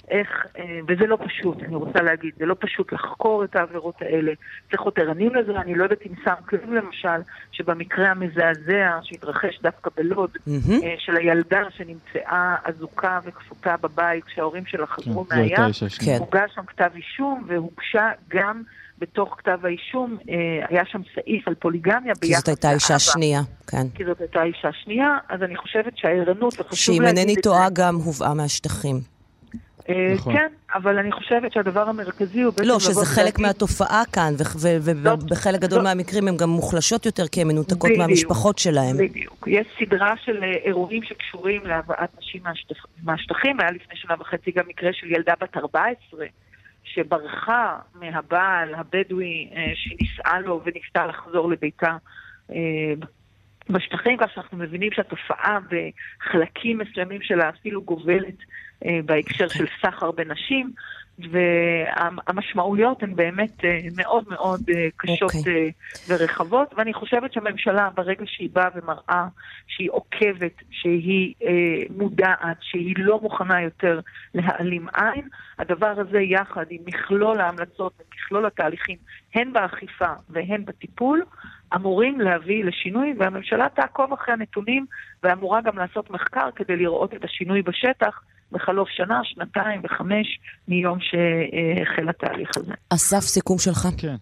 [0.10, 4.32] איך, אה, וזה לא פשוט, אני רוצה להגיד, זה לא פשוט לחקור את העבירות האלה,
[4.70, 9.90] צריך להיות ערנים לזה, אני לא יודעת אם שם כלום למשל, שבמקרה המזעזע שהתרחש דווקא
[9.96, 10.84] בלוד, mm-hmm.
[10.98, 15.56] של הילדה שנמצאה אזוקה וכפותה בבית כשההורים שלה חזרו כן, מהים,
[16.06, 16.18] כן.
[16.20, 18.62] הוגש שם כתב אישום והוגשה גם
[19.00, 23.42] בתוך כתב האישום אה, היה שם סעיף על פוליגמיה ביחס כי זאת הייתה אישה שנייה,
[23.68, 23.88] כן.
[23.96, 27.22] כי זאת הייתה אישה שנייה, אז אני חושבת שהערנות, וחשוב להגיד את זה...
[27.22, 29.15] שאם אינני טועה גם הובאה מהשטחים.
[29.90, 30.34] אה, נכון.
[30.34, 32.68] כן, אבל אני חושבת שהדבר המרכזי הוא בעצם...
[32.68, 37.92] לא, שזה חלק מהתופעה כאן, ובחלק גדול מהמקרים הן גם מוחלשות יותר, כי הן מנותקות
[37.98, 38.98] מהמשפחות שלהן.
[38.98, 39.48] בדיוק.
[39.48, 42.42] יש סדרה של אה, אירועים שקשורים להבאת נשים
[43.04, 43.60] מהשטחים.
[43.60, 46.26] היה לפני שנה וחצי גם מקרה של ילדה בת 14,
[46.84, 51.98] שברחה מהבעל הבדואי אה, שנישאה לו וניסתה לחזור לביתה
[53.70, 58.38] בשטחים, כך שאנחנו מבינים שהתופעה בחלקים מסוימים שלה אפילו גובלת
[58.86, 60.72] אה, בהקשר של סחר בנשים.
[61.20, 65.38] והמשמעויות הן באמת אה, מאוד מאוד אה, קשות okay.
[65.38, 65.72] אוקיי.
[66.10, 69.28] אה, ורחבות, ואני חושבת שהממשלה, ברגע שהיא באה ומראה
[69.68, 71.34] שהיא עוקבת, שהיא
[71.98, 74.00] מודעת, שהיא לא מוכנה יותר
[74.34, 75.28] להעלים עין,
[75.60, 78.98] הדבר הזה יחד עם מכלול ההמלצות ומכלול התהליכים,
[79.36, 81.24] הן באכיפה והן בטיפול,
[81.76, 84.86] אמורים להביא לשינוי, והממשלה תעקוב אחרי הנתונים
[85.24, 88.22] ואמורה גם לעשות מחקר כדי לראות את השינוי בשטח.
[88.52, 92.74] בחלוף שנה, שנתיים וחמש מיום שהחל התהליך הזה.
[92.90, 93.88] אסף, סיכום שלך.
[93.98, 94.16] כן.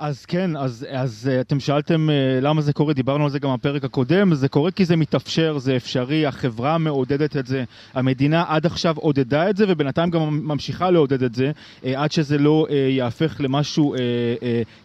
[0.00, 3.54] אז כן, אז, אז אה, אתם שאלתם אה, למה זה קורה, דיברנו על זה גם
[3.54, 7.64] בפרק הקודם, זה קורה כי זה מתאפשר, זה אפשרי, החברה מעודדת את זה,
[7.94, 11.50] המדינה עד עכשיו עודדה את זה ובינתיים גם ממשיכה לעודד את זה,
[11.84, 13.94] אה, עד שזה לא יהפך למשהו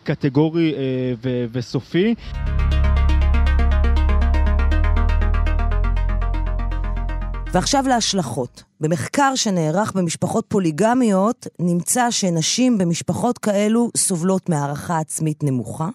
[0.03, 0.73] קטגורי
[1.51, 2.15] וסופי.
[7.55, 8.63] ועכשיו להשלכות.
[8.81, 15.89] במחקר שנערך במשפחות פוליגמיות, נמצא שנשים במשפחות כאלו סובלות מהערכה עצמית נמוכה,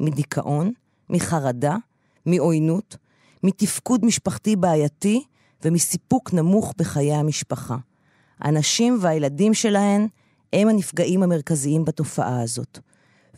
[0.00, 0.72] מדיכאון,
[1.10, 1.76] מחרדה,
[2.26, 2.96] מעוינות,
[3.42, 5.24] מתפקוד משפחתי בעייתי
[5.64, 7.76] ומסיפוק נמוך בחיי המשפחה.
[8.40, 10.06] הנשים והילדים שלהן
[10.52, 12.78] הם הנפגעים המרכזיים בתופעה הזאת.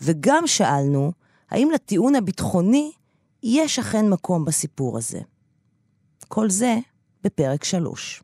[0.00, 1.12] וגם שאלנו,
[1.50, 2.92] האם לטיעון הביטחוני
[3.42, 5.20] יש אכן מקום בסיפור הזה.
[6.28, 6.78] כל זה
[7.24, 8.22] בפרק 3.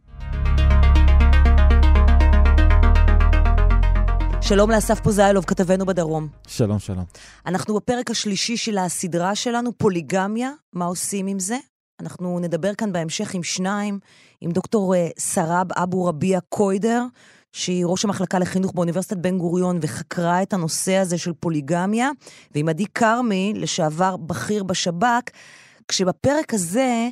[4.40, 6.28] שלום לאסף פוזיילוב, כתבנו בדרום.
[6.46, 7.05] שלום, שלום.
[7.46, 11.57] אנחנו בפרק השלישי של הסדרה שלנו, פוליגמיה, מה עושים עם זה?
[12.01, 13.98] אנחנו נדבר כאן בהמשך עם שניים,
[14.40, 17.05] עם דוקטור אה, סרב אבו רביע קוידר,
[17.53, 22.11] שהיא ראש המחלקה לחינוך באוניברסיטת בן גוריון וחקרה את הנושא הזה של פוליגמיה,
[22.55, 25.30] ועם עדי כרמי, לשעבר בכיר בשב"כ,
[25.88, 27.09] כשבפרק הזה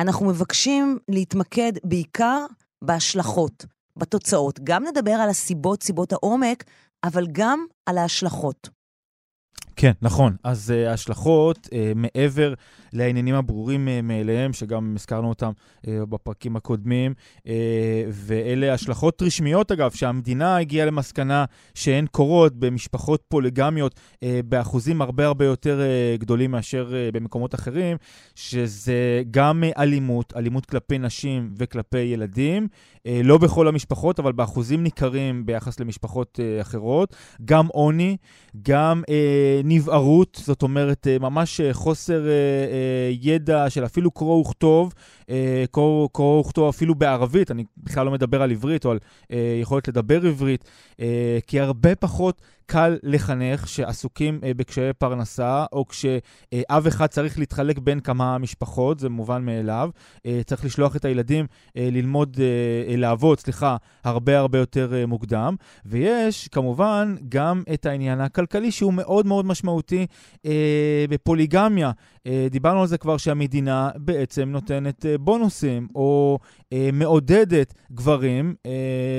[0.00, 2.46] אנחנו מבקשים להתמקד בעיקר
[2.82, 4.60] בהשלכות, בתוצאות.
[4.64, 6.64] גם נדבר על הסיבות, סיבות העומק,
[7.04, 8.68] אבל גם על ההשלכות.
[9.80, 10.36] כן, נכון.
[10.44, 12.54] אז uh, השלכות, uh, מעבר
[12.92, 17.42] לעניינים הברורים uh, מאליהם, שגם הזכרנו אותם uh, בפרקים הקודמים, uh,
[18.10, 25.44] ואלה השלכות רשמיות, אגב, שהמדינה הגיעה למסקנה שהן קורות במשפחות פוליגמיות uh, באחוזים הרבה הרבה
[25.44, 27.96] יותר uh, גדולים מאשר uh, במקומות אחרים,
[28.34, 34.82] שזה גם uh, אלימות, אלימות כלפי נשים וכלפי ילדים, uh, לא בכל המשפחות, אבל באחוזים
[34.82, 38.16] ניכרים ביחס למשפחות uh, אחרות, גם עוני,
[38.62, 39.02] גם...
[39.06, 44.94] Uh, נבערות, זאת אומרת, אה, ממש אה, חוסר אה, ידע של אפילו קרוא וכתוב,
[45.70, 46.08] קרוא
[46.44, 48.98] וכתוב אפילו בערבית, אני בכלל לא מדבר על עברית או על
[49.60, 50.64] יכולת לדבר עברית,
[51.46, 58.00] כי הרבה פחות קל לחנך שעסוקים אה, בקשיי פרנסה, או כשאב אחד צריך להתחלק בין
[58.00, 59.90] כמה משפחות, זה מובן מאליו.
[60.26, 65.56] אה, צריך לשלוח את הילדים אה, ללמוד, אה, לעבוד, סליחה, הרבה הרבה יותר אה, מוקדם.
[65.86, 70.06] ויש כמובן גם את העניין הכלכלי שהוא מאוד מאוד משמעותי
[70.46, 71.90] אה, בפוליגמיה.
[72.26, 76.38] אה, דיברנו על זה כבר שהמדינה בעצם נותנת אה, בונוסים או
[76.72, 78.70] אה, מעודדת גברים אה,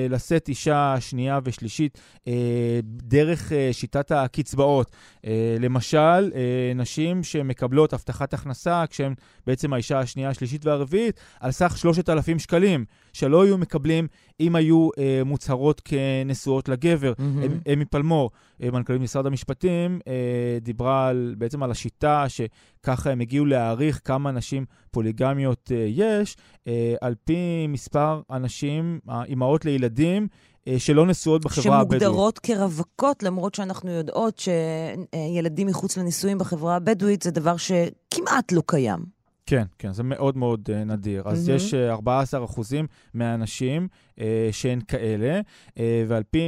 [0.10, 1.98] לשאת אישה שנייה ושלישית
[2.28, 4.92] אה, דרך אה, שיטת הקצבאות.
[5.26, 5.98] אה, למשל,
[6.36, 9.14] אה, נשים שמקבלות הבטחת הכנסה כשהן
[9.48, 14.08] בעצם האישה השנייה, השלישית והרביעית, על סך 3,000 שקלים, שלא היו מקבלים
[14.40, 17.14] אם היו אה, מוצהרות כנשואות לגבר.
[17.18, 17.74] Mm-hmm.
[17.74, 18.32] אמי פלמור,
[18.64, 24.32] אה, מנכ"לית משרד המשפטים, אה, דיברה על, בעצם על השיטה שככה הם הגיעו להעריך כמה
[24.32, 26.38] נשים פוליגמיות אה, יש,
[26.68, 30.28] אה, על פי מספר הנשים, האימהות לילדים,
[30.68, 32.02] אה, שלא נשואות בחברה הבדואית.
[32.02, 39.21] שמוגדרות כרווקות, למרות שאנחנו יודעות שילדים מחוץ לנישואים בחברה הבדואית זה דבר שכמעט לא קיים.
[39.52, 41.24] כן, כן, זה מאוד מאוד uh, נדיר.
[41.26, 41.56] אז מהמם.
[41.58, 44.22] יש uh, 14 אחוזים מהנשים uh,
[44.52, 46.42] שהן כאלה, uh, ועל פי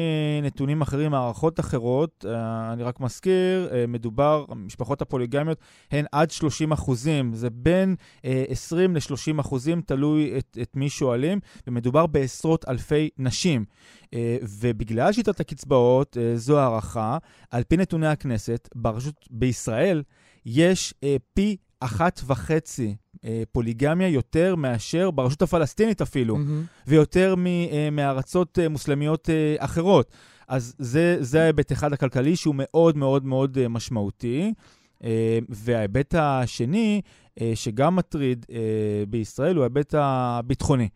[0.44, 2.30] נתונים אחרים, מערכות אחרות, uh,
[2.74, 5.58] אני רק מזכיר, uh, מדובר, המשפחות הפוליגמיות
[5.92, 7.34] הן עד 30 אחוזים.
[7.34, 13.66] זה בין uh, 20 ל-30 אחוזים, תלוי את, את מי שואלים, ומדובר בעשרות אלפי נשים.
[14.06, 17.18] Uh, ובגלל שיטת הקצבאות, uh, זו הערכה,
[17.52, 20.04] על פי נתוני הכנסת, ברשות בישראל
[20.46, 26.64] יש uh, פי אחת וחצי אה, פוליגמיה יותר מאשר ברשות הפלסטינית אפילו, מהמם.
[26.88, 30.12] ויותר מ, אה, מארצות אה, מוסלמיות אה, אחרות.
[30.48, 34.54] אז זה, זה ההיבט אחד הכלכלי שהוא מאוד מאוד מאוד אה, משמעותי.
[35.04, 37.02] אה, וההיבט השני,
[37.42, 38.58] אה, שגם מטריד אה,
[39.10, 40.90] בישראל, הוא ההיבט הביטחוני.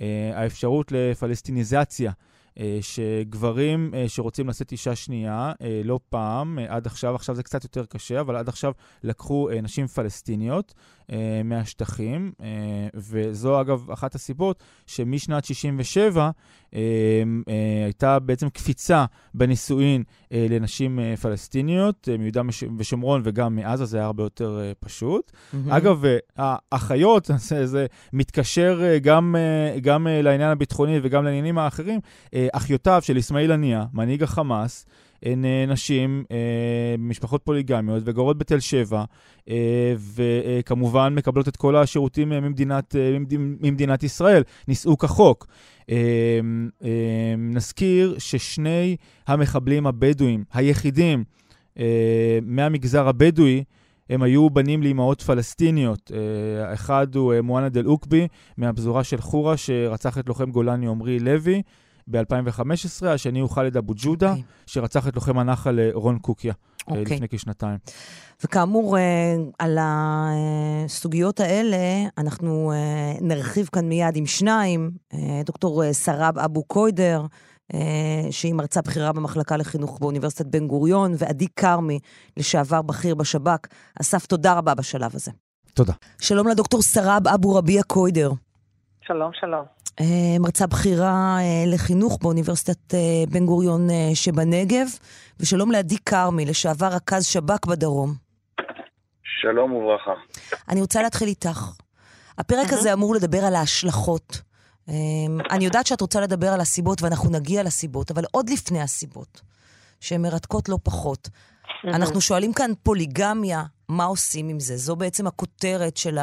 [0.00, 2.10] אה, האפשרות לפלסטיניזציה.
[2.10, 2.31] אה,
[2.80, 7.64] שגברים אה, שרוצים לשאת אישה שנייה, אה, לא פעם, אה, עד עכשיו, עכשיו זה קצת
[7.64, 8.72] יותר קשה, אבל עד עכשיו
[9.02, 11.01] לקחו אה, נשים פלסטיניות אה,
[11.44, 12.46] מהשטחים, אה,
[12.94, 16.30] וזו אגב אחת הסיבות שמשנת 67'
[16.74, 16.80] אה,
[17.48, 22.42] אה, הייתה בעצם קפיצה בנישואין אה, לנשים אה, פלסטיניות, אה, מיהודה
[22.78, 25.32] ושומרון וגם מעזה, זה היה הרבה יותר אה, פשוט.
[25.52, 25.72] מהמם.
[25.72, 31.58] אגב, אה, האחיות, זה, זה מתקשר אה, גם, אה, גם אה, לעניין הביטחוני וגם לעניינים
[31.58, 32.00] האחרים.
[32.34, 34.86] אה, אחיותיו של אסמאעיל הנייה, מנהיג החמאס,
[35.22, 36.36] הן אה, נשים אה,
[36.98, 39.04] משפחות פוליגמיות וגרות בתל שבע,
[39.48, 45.46] אה, וכמובן מקבלות את כל השירותים אה, ממדינת, אה, ממד- ממדינת ישראל, נישאו כחוק.
[45.90, 45.96] אה,
[46.84, 46.88] אה,
[47.38, 48.96] נזכיר ששני
[49.26, 51.24] המחבלים הבדואים היחידים
[51.78, 53.64] אה, מהמגזר הבדואי,
[54.10, 56.12] הם היו בנים לאימהות פלסטיניות.
[56.14, 61.62] אה, האחד הוא אה, מואנד אל-עוקבי, מהפזורה של חורה, שרצח את לוחם גולני עמרי לוי
[62.12, 64.42] ב-2015, השני הוא חאלד אבו ג'ודה, אוקיי.
[64.66, 67.14] שרצח את לוחם הנחל אה, רון קוקיה אה, אוקיי.
[67.14, 67.78] לפני כשנתיים.
[68.44, 71.76] וכאמור, אה, על הסוגיות האלה
[72.18, 72.72] אנחנו
[73.20, 74.90] נרחיב כאן מיד עם שניים,
[75.44, 77.22] דוקטור סראב אבו קוידר,
[78.30, 81.98] שהיא מרצה בכירה במחלקה לחינוך באוניברסיטת בן גוריון, ועדי כרמי,
[82.36, 83.66] לשעבר בכיר בשב"כ.
[84.00, 85.30] אסף, תודה רבה בשלב הזה.
[85.74, 85.92] תודה.
[86.20, 88.30] שלום לדוקטור סראב אבו רביע קוידר.
[89.06, 89.81] שלום, שלום.
[90.00, 94.86] אה, מרצה בכירה אה, לחינוך באוניברסיטת אה, בן גוריון שבנגב,
[95.40, 98.14] ושלום לעדי כרמי, לשעבר רכז שב"כ בדרום.
[99.40, 100.12] שלום וברכה.
[100.68, 101.70] אני רוצה להתחיל איתך.
[102.38, 104.42] הפרק הזה אמור לדבר על ההשלכות.
[105.50, 109.40] אני יודעת שאת רוצה לדבר על הסיבות, ואנחנו נגיע לסיבות, אבל עוד לפני הסיבות,
[110.00, 111.28] שהן מרתקות לא פחות.
[111.84, 114.76] אנחנו שואלים כאן פוליגמיה, מה עושים עם זה?
[114.76, 116.18] זו בעצם הכותרת של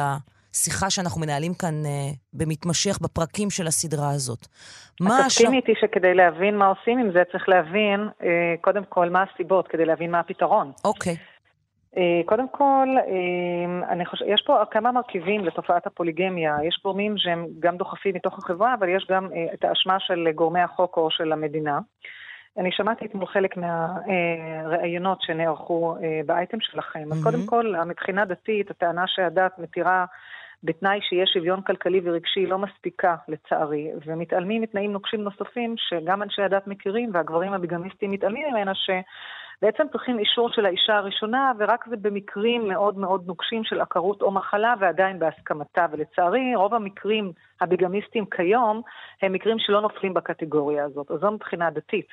[0.54, 4.46] השיחה שאנחנו מנהלים כאן אה, במתמשך בפרקים של הסדרה הזאת.
[5.00, 5.26] מה השל...
[5.26, 9.68] תסכימי איתי שכדי להבין מה עושים עם זה, צריך להבין אה, קודם כל מה הסיבות,
[9.68, 10.72] כדי להבין מה הפתרון.
[10.84, 11.16] אוקיי.
[11.96, 12.88] אה, קודם כל,
[13.88, 16.56] אני חושב, יש פה כמה מרכיבים לתופעת הפוליגמיה.
[16.64, 20.96] יש גורמים שהם גם דוחפים מתוך החברה, אבל יש גם את האשמה של גורמי החוק
[20.96, 21.78] או של המדינה.
[22.58, 25.96] אני שמעתי אתמול חלק מהראיונות שנערכו
[26.26, 27.00] באייטם שלכם.
[27.00, 27.22] אז מהמם.
[27.22, 30.04] קודם כל, מבחינה דתית, הטענה שהדת מתירה
[30.64, 36.66] בתנאי שיש שוויון כלכלי ורגשי לא מספיקה, לצערי, ומתעלמים מתנאים נוקשים נוספים שגם אנשי הדת
[36.66, 42.98] מכירים, והגברים הביגמיסטים מתעלמים ממנה, שבעצם צריכים אישור של האישה הראשונה, ורק זה במקרים מאוד
[42.98, 45.86] מאוד נוקשים של עקרות או מחלה, ועדיין בהסכמתה.
[45.92, 48.82] ולצערי, רוב המקרים הביגמיסטיים כיום,
[49.22, 51.10] הם מקרים שלא נופלים בקטגוריה הזאת.
[51.10, 52.08] אז זו מבחינה דתית.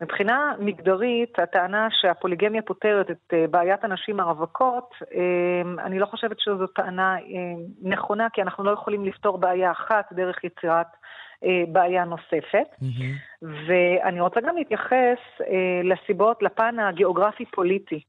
[0.00, 6.66] מבחינה מגדרית, הטענה שהפוליגמיה פותרת את אה, בעיית הנשים הרווקות, אה, אני לא חושבת שזו
[6.66, 7.20] טענה אה,
[7.82, 10.86] נכונה, כי אנחנו לא יכולים לפתור בעיה אחת דרך יצירת
[11.68, 12.68] בעיה נוספת.
[12.80, 13.14] מהמם.
[13.66, 15.18] ואני רוצה גם להתייחס
[15.84, 18.00] לסיבות, לפן הגיאוגרפי-פוליטי.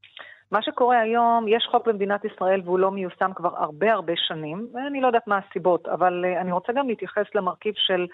[0.52, 5.00] מה שקורה היום, יש חוק במדינת ישראל והוא לא מיושם כבר הרבה הרבה שנים, ואני
[5.00, 8.06] לא יודעת מה הסיבות, אבל uh, אני רוצה גם להתייחס למרכיב של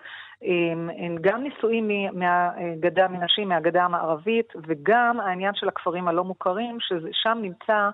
[0.43, 0.47] um,
[1.21, 7.91] גם נישואים מהגדה, מנשים מהגדה המערבית, וגם העניין של הכפרים הלא מוכרים, ששם נמצא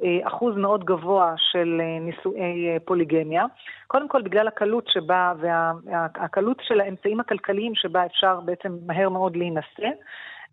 [0.00, 3.44] uh, אחוז מאוד גבוה של uh, נישואי פוליגמיה.
[3.86, 9.88] קודם כל בגלל הקלות שבה, והקלות של האמצעים הכלכליים שבה אפשר בעצם מהר מאוד להינשא.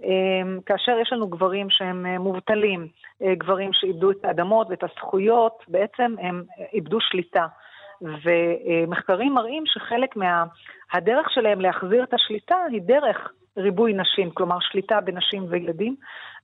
[0.04, 2.88] אמ, כאשר יש לנו גברים שהם אה, מובטלים,
[3.22, 7.48] אה, גברים שאיבדו את האדמות ואת הזכויות, בעצם הם אה, איבדו שליטה.
[8.24, 10.44] ומחקרים מראים שחלק מה...
[11.30, 15.96] שלהם להחזיר את השליטה היא דרך ריבוי נשים, כלומר שליטה בנשים וילדים,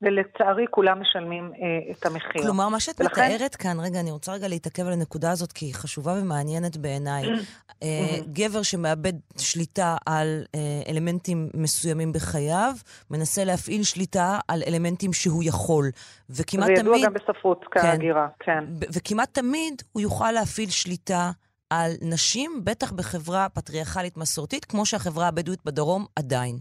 [0.01, 2.41] ולצערי כולם משלמים אה, את המחיר.
[2.41, 3.21] כלומר, מה שאת ולכן...
[3.21, 7.23] מתארת כאן, רגע, אני רוצה רגע להתעכב על הנקודה הזאת, כי היא חשובה ומעניינת בעיניי.
[7.83, 10.59] אה, גבר שמאבד שליטה על אה,
[10.91, 12.73] אלמנטים מסוימים בחייו,
[13.11, 15.85] מנסה להפעיל שליטה על אלמנטים שהוא יכול.
[16.29, 16.75] וכמעט תמיד...
[16.77, 18.65] זה ידוע גם בספרות כהגירה, כן.
[18.79, 18.87] כן.
[18.93, 21.31] וכמעט תמיד הוא יוכל להפעיל שליטה
[21.69, 26.57] על נשים, בטח בחברה פטריארכלית מסורתית, כמו שהחברה הבדואית בדרום עדיין.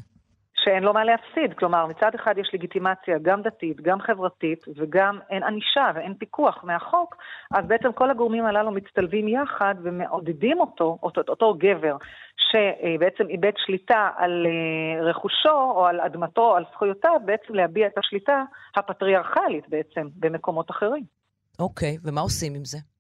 [0.67, 1.59] שאין לו מה להפסיד.
[1.59, 7.17] כלומר, מצד אחד יש לגיטימציה גם דתית, גם חברתית, וגם אין ענישה ואין פיקוח מהחוק,
[7.51, 11.97] אז בעצם כל הגורמים הללו מצטלבים יחד ומעודדים אותו, אותו, אותו גבר,
[12.51, 17.99] שבעצם איבד שליטה על אה, רכושו או על אדמתו או על זכויותיו, בעצם להביע את
[17.99, 18.43] השליטה
[18.77, 21.05] הפטריארכלית בעצם במקומות אחרים.
[21.59, 22.96] אוקיי, okay, ומה עושים עם זה?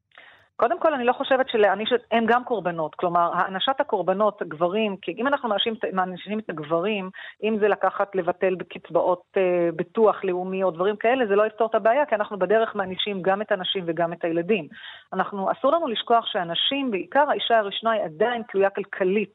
[0.57, 2.95] קודם כל, אני לא חושבת שלהעניש, הם גם קורבנות.
[2.95, 5.49] כלומר, הענשת הקורבנות, גברים, כי אם אנחנו
[5.93, 7.11] מענישים את הגברים,
[7.43, 11.75] אם זה לקחת, לבטל בקצבאות אה, ביטוח לאומי או דברים כאלה, זה לא יפתור את
[11.75, 14.69] הבעיה, כי אנחנו בדרך מענישים גם את הנשים וגם את הילדים.
[15.13, 19.33] אנחנו, אסור לנו לשכוח שהנשים, בעיקר האישה הראשונה, היא עדיין תלויה כלכלית.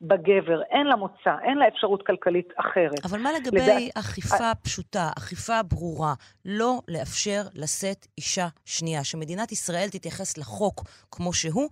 [0.00, 3.04] בגבר, אין לה מוצא, אין לה אפשרות כלכלית אחרת.
[3.04, 3.74] אבל מה לגבי לדע...
[3.94, 11.68] אכיפה פשוטה, אכיפה ברורה, לא לאפשר לשאת אישה שנייה, שמדינת ישראל תתייחס לחוק כמו שהוא,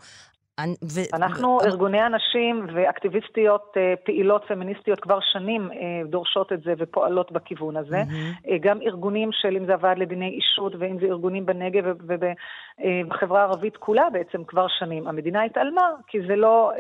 [0.61, 1.00] ו...
[1.14, 1.66] אנחנו, ו...
[1.66, 5.76] ארגוני הנשים ואקטיביסטיות אה, פעילות פמיניסטיות כבר שנים אה,
[6.07, 8.02] דורשות את זה ופועלות בכיוון הזה.
[8.02, 8.50] Mm-hmm.
[8.61, 14.11] גם ארגונים של, אם זה הוועד לדיני אישות ואם זה ארגונים בנגב ובחברה הערבית כולה
[14.12, 15.09] בעצם כבר שנים.
[15.09, 16.72] המדינה התעלמה כי זה לא,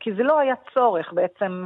[0.00, 1.64] כי זה לא היה צורך בעצם.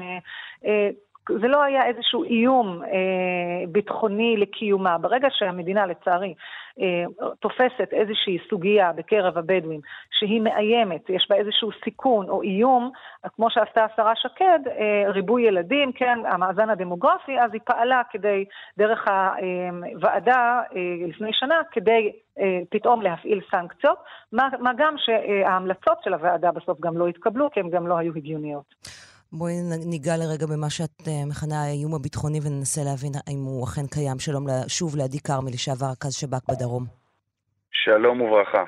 [1.41, 4.99] זה לא היה איזשהו איום אה, ביטחוני לקיומה.
[4.99, 6.35] ברגע שהמדינה, לצערי,
[6.81, 7.05] אה,
[7.41, 12.91] תופסת איזושהי סוגיה בקרב הבדואים שהיא מאיימת, יש בה איזשהו סיכון או איום,
[13.37, 18.45] כמו שעשתה השרה שקד, אה, ריבוי ילדים, כן, המאזן הדמוגרפי, אז היא פעלה כדי,
[18.79, 23.99] דרך הוועדה אה, לפני שנה, כדי אה, פתאום להפעיל סנקציות,
[24.33, 28.13] מה, מה גם שההמלצות של הוועדה בסוף גם לא התקבלו, כי הן גם לא היו
[28.17, 28.75] הגיוניות.
[29.39, 34.19] בואי ניגע לרגע במה שאת uh, מכנה האיום הביטחוני וננסה להבין האם הוא אכן קיים.
[34.19, 36.87] שלום שוב לעדי כרמי, לשעבר רכז שב"כ בדרום.
[37.71, 38.65] שלום וברכה.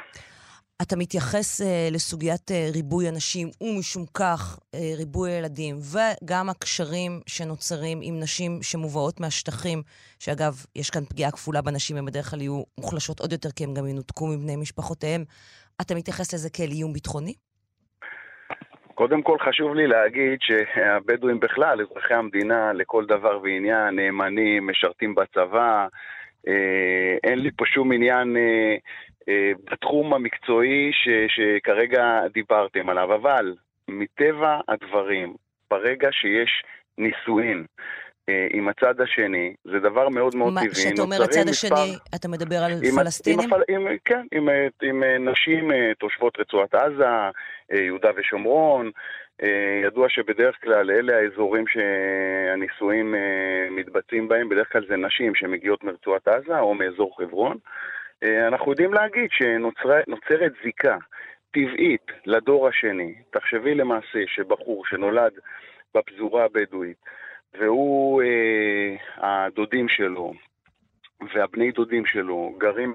[0.82, 8.00] אתה מתייחס uh, לסוגיית uh, ריבוי אנשים, ומשום כך uh, ריבוי ילדים, וגם הקשרים שנוצרים
[8.02, 9.82] עם נשים שמובאות מהשטחים,
[10.18, 13.74] שאגב, יש כאן פגיעה כפולה בנשים, הן בדרך כלל יהיו מוחלשות עוד יותר, כי הן
[13.74, 15.24] גם ינותקו מבני משפחותיהם.
[15.80, 17.34] אתה מתייחס לזה כאל איום ביטחוני?
[18.98, 25.86] קודם כל חשוב לי להגיד שהבדואים בכלל, אזרחי המדינה לכל דבר ועניין, נאמנים, משרתים בצבא,
[26.48, 28.76] אה, אין לי פה שום עניין אה,
[29.28, 33.54] אה, בתחום המקצועי ש, שכרגע דיברתם עליו, אבל
[33.88, 35.34] מטבע הדברים,
[35.70, 36.62] ברגע שיש
[36.98, 37.64] נישואין,
[38.50, 40.70] עם הצד השני, זה דבר מאוד מאוד טבעי.
[40.70, 42.16] כשאתה אומר הצד השני, מספר...
[42.16, 43.50] אתה מדבר על עם, פלסטינים?
[43.68, 44.48] עם, עם, כן, עם,
[44.82, 47.04] עם נשים תושבות רצועת עזה,
[47.72, 48.90] יהודה ושומרון.
[49.84, 53.14] ידוע שבדרך כלל אלה האזורים שהנישואים
[53.70, 57.56] מתבצעים בהם, בדרך כלל זה נשים שמגיעות מרצועת עזה או מאזור חברון.
[58.22, 60.96] אנחנו יודעים להגיד שנוצרת זיקה
[61.50, 63.14] טבעית לדור השני.
[63.30, 65.32] תחשבי למעשה שבחור שנולד
[65.94, 66.96] בפזורה הבדואית,
[67.54, 70.32] והוא, אה, הדודים שלו
[71.34, 72.94] והבני דודים שלו גרים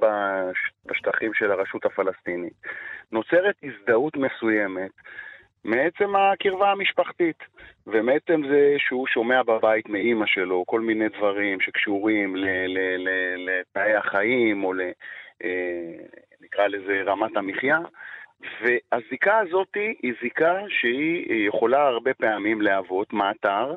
[0.86, 2.54] בשטחים של הרשות הפלסטינית,
[3.12, 4.92] נוצרת הזדהות מסוימת
[5.64, 7.38] מעצם הקרבה המשפחתית,
[7.88, 12.36] ומעצם זה שהוא שומע בבית מאימא שלו כל מיני דברים שקשורים
[13.38, 14.82] לתנאי החיים או ל...
[15.44, 15.94] אה,
[16.42, 17.80] נקרא לזה רמת המחיה,
[18.62, 23.76] והזיקה הזאת היא זיקה שהיא יכולה הרבה פעמים להוות מעתר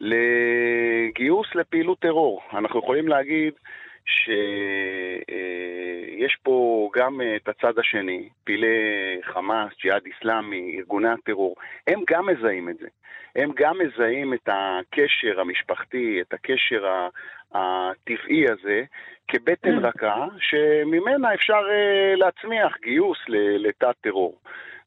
[0.00, 2.42] לגיוס לפעילות טרור.
[2.52, 3.54] אנחנו יכולים להגיד
[4.06, 4.36] שיש
[6.42, 8.76] פה גם את הצד השני, פעילי
[9.22, 12.88] חמאס, ג'יהאד איסלאמי, ארגוני הטרור, הם גם מזהים את זה.
[13.36, 17.08] הם גם מזהים את הקשר המשפחתי, את הקשר
[17.54, 18.82] הטבעי הזה,
[19.28, 21.60] כבטן רכה, שממנה אפשר
[22.16, 24.38] להצמיח גיוס לתת טרור.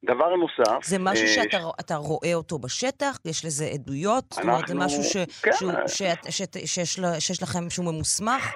[0.06, 0.84] דבר נוסף...
[0.84, 1.98] זה משהו אה, שאתה ש...
[1.98, 3.18] רואה אותו בשטח?
[3.26, 4.24] יש לזה עדויות?
[4.32, 4.44] אנחנו...
[4.44, 5.18] זאת אומרת, זה משהו ש...
[5.44, 5.52] כן.
[5.54, 6.02] שהוא, ש...
[6.30, 6.42] ש...
[6.66, 8.54] שיש, שיש לכם, שהוא ממוסמך?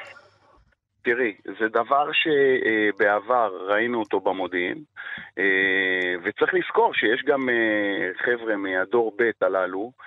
[1.04, 4.84] תראי, זה דבר שבעבר ראינו אותו במודיעין,
[5.40, 10.04] אה, וצריך לזכור שיש גם אה, חבר'ה מהדור ב' הללו, אה,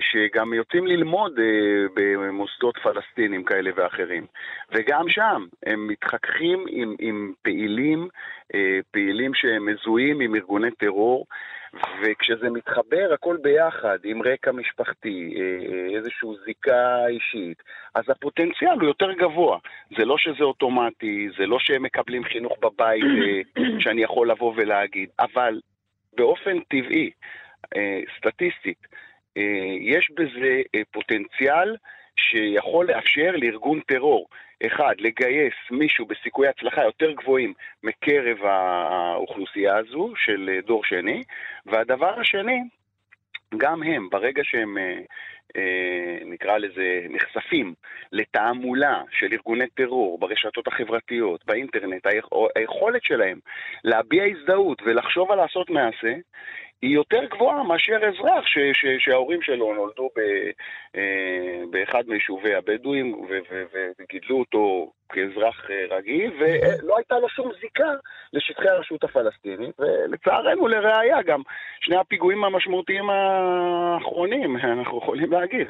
[0.00, 1.38] שגם יוצאים ללמוד
[1.94, 4.26] במוסדות פלסטינים כאלה ואחרים.
[4.72, 8.08] וגם שם הם מתחככים עם, עם פעילים,
[8.90, 11.26] פעילים שהם מזוהים עם ארגוני טרור,
[11.74, 17.62] וכשזה מתחבר הכל ביחד, עם רקע משפחתי, אה, אה, איזושהי זיקה אישית,
[17.94, 19.58] אז הפוטנציאל הוא יותר גבוה.
[19.98, 25.08] זה לא שזה אוטומטי, זה לא שהם מקבלים חינוך בבית אה, שאני יכול לבוא ולהגיד,
[25.20, 25.60] אבל
[26.16, 27.10] באופן טבעי,
[28.18, 28.86] סטטיסטית,
[29.80, 31.76] יש בזה פוטנציאל
[32.16, 34.28] שיכול לאפשר לארגון טרור,
[34.66, 41.22] אחד, לגייס מישהו בסיכויי הצלחה יותר גבוהים מקרב האוכלוסייה הזו של דור שני,
[41.66, 42.60] והדבר השני,
[43.56, 44.98] גם הם, ברגע שהם, אה,
[45.56, 47.74] אה, נקרא לזה, נחשפים
[48.12, 52.06] לתעמולה של ארגוני טרור ברשתות החברתיות, באינטרנט,
[52.56, 53.38] היכולת שלהם
[53.84, 56.14] להביע הזדהות ולחשוב על לעשות מעשה,
[56.82, 60.20] היא יותר גבוהה מאשר אזרח ש, ש, שההורים שלו נולדו ב,
[60.96, 63.26] אה, באחד מיישובי הבדואים
[63.98, 67.92] וגידלו אותו כאזרח אה, רגיל, ולא הייתה לו שום זיקה
[68.32, 71.42] לשטחי הרשות הפלסטינית, ולצערנו, לראיה גם,
[71.80, 75.66] שני הפיגועים המשמעותיים האחרונים, אנחנו יכולים להגיד,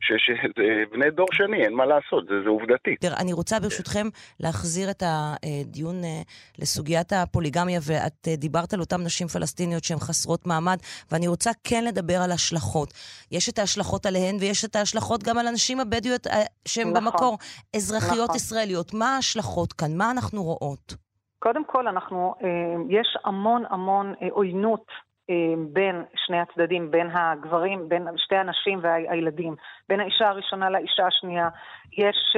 [0.00, 2.96] שזה בני דור שני, אין מה לעשות, זה, זה עובדתי.
[2.96, 4.06] תראה, אני רוצה ברשותכם
[4.40, 6.22] להחזיר את הדיון אה,
[6.58, 10.76] לסוגיית הפוליגמיה, ואת דיברת על אותן נשים פלסטיניות שהן חסרות מעמד,
[11.12, 12.88] ואני רוצה כן לדבר על השלכות.
[13.32, 16.26] יש את ההשלכות עליהן, ויש את ההשלכות גם על הנשים הבדואיות
[16.68, 17.38] שהן נכון, במקור
[17.76, 18.36] אזרחיות נכון.
[18.58, 18.94] ישראליות.
[18.94, 19.96] מה ההשלכות כאן?
[19.96, 20.94] מה אנחנו רואות?
[21.38, 22.48] קודם כל, אנחנו, אה,
[22.88, 24.86] יש המון המון אה, עוינות
[25.30, 25.34] אה,
[25.72, 29.54] בין שני הצדדים, בין הגברים, בין שתי הנשים והילדים,
[29.88, 31.48] בין האישה הראשונה לאישה השנייה.
[31.92, 32.36] יש,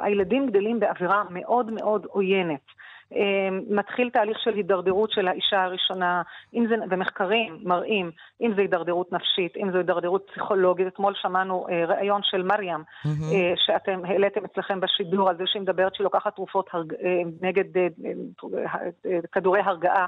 [0.00, 2.66] הילדים גדלים באווירה מאוד מאוד עוינת.
[3.12, 6.22] אמ, מתחיל תהליך של הידרדרות של האישה הראשונה,
[6.54, 10.86] אם זה, ומחקרים מראים, אם זה הידרדרות נפשית, אם זו הידרדרות פסיכולוגית.
[10.86, 13.08] אתמול שמענו אה, ראיון של מרים, mm-hmm.
[13.34, 17.76] אה, שאתם העליתם אצלכם בשידור, על זה שהיא מדברת שהיא לוקחת תרופות הרג, אה, נגד
[17.76, 20.06] אה, אה, אה, כדורי הרגעה.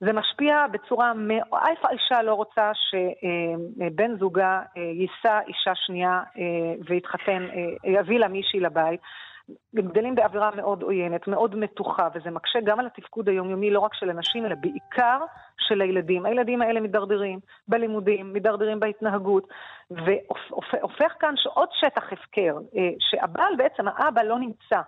[0.00, 1.12] זה משפיע בצורה,
[1.50, 6.22] אף האישה לא רוצה שבן אה, זוגה אה, יישא אישה שנייה
[6.88, 7.46] ויתחתן,
[7.84, 9.00] יביא לה מישהי לבית.
[9.74, 14.10] גדלים באווירה מאוד עוינת, מאוד מתוחה, וזה מקשה גם על התפקוד היומיומי לא רק של
[14.10, 15.20] הנשים, אלא בעיקר
[15.58, 16.26] של הילדים.
[16.26, 19.48] הילדים האלה מידרדרים בלימודים, מידרדרים בהתנהגות,
[19.90, 24.80] והופך כאן עוד שטח הפקר, אה, שהבעל בעצם, האבא לא נמצא.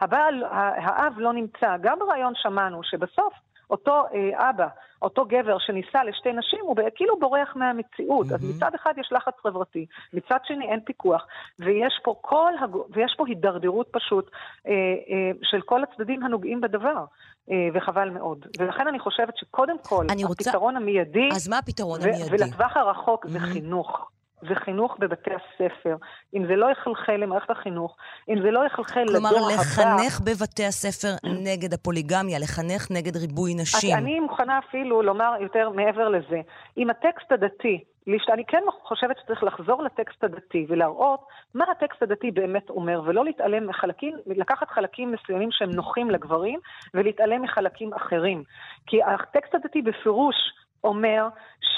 [0.00, 0.44] הבעל,
[0.76, 1.76] האב לא נמצא.
[1.80, 3.34] גם ברעיון שמענו שבסוף
[3.72, 4.66] אותו אה, אבא,
[5.02, 8.26] אותו גבר שנישא לשתי נשים, הוא כאילו בורח מהמציאות.
[8.26, 8.34] Mm-hmm.
[8.34, 11.26] אז מצד אחד יש לחץ חברתי, מצד שני אין פיקוח,
[11.58, 12.76] ויש פה, כל הג...
[12.90, 14.30] ויש פה הידרדרות פשוט
[14.66, 17.04] אה, אה, של כל הצדדים הנוגעים בדבר.
[17.50, 18.46] אה, וחבל מאוד.
[18.58, 20.28] ולכן אני חושבת שקודם כל, הפתרון
[20.74, 20.82] רוצה...
[20.82, 21.28] המיידי...
[21.32, 22.28] אז מה הפתרון ו- המיידי?
[22.30, 23.28] ולטווח הרחוק mm-hmm.
[23.28, 24.10] זה חינוך.
[24.48, 25.96] זה חינוך בבתי הספר.
[26.34, 27.96] אם זה לא יחלחל למערכת החינוך,
[28.28, 29.28] אם זה לא יחלחל לדור הבא...
[29.28, 33.96] כלומר, לחנך בבתי הספר נגד הפוליגמיה, לחנך נגד ריבוי נשים.
[33.96, 36.40] אני מוכנה אפילו לומר יותר מעבר לזה.
[36.78, 37.84] אם הטקסט הדתי,
[38.32, 41.20] אני כן חושבת שצריך לחזור לטקסט הדתי ולהראות
[41.54, 46.60] מה הטקסט הדתי באמת אומר, ולא להתעלם מחלקים, לקחת חלקים מסוימים שהם נוחים לגברים,
[46.94, 48.42] ולהתעלם מחלקים אחרים.
[48.86, 50.36] כי הטקסט הדתי בפירוש
[50.84, 51.28] אומר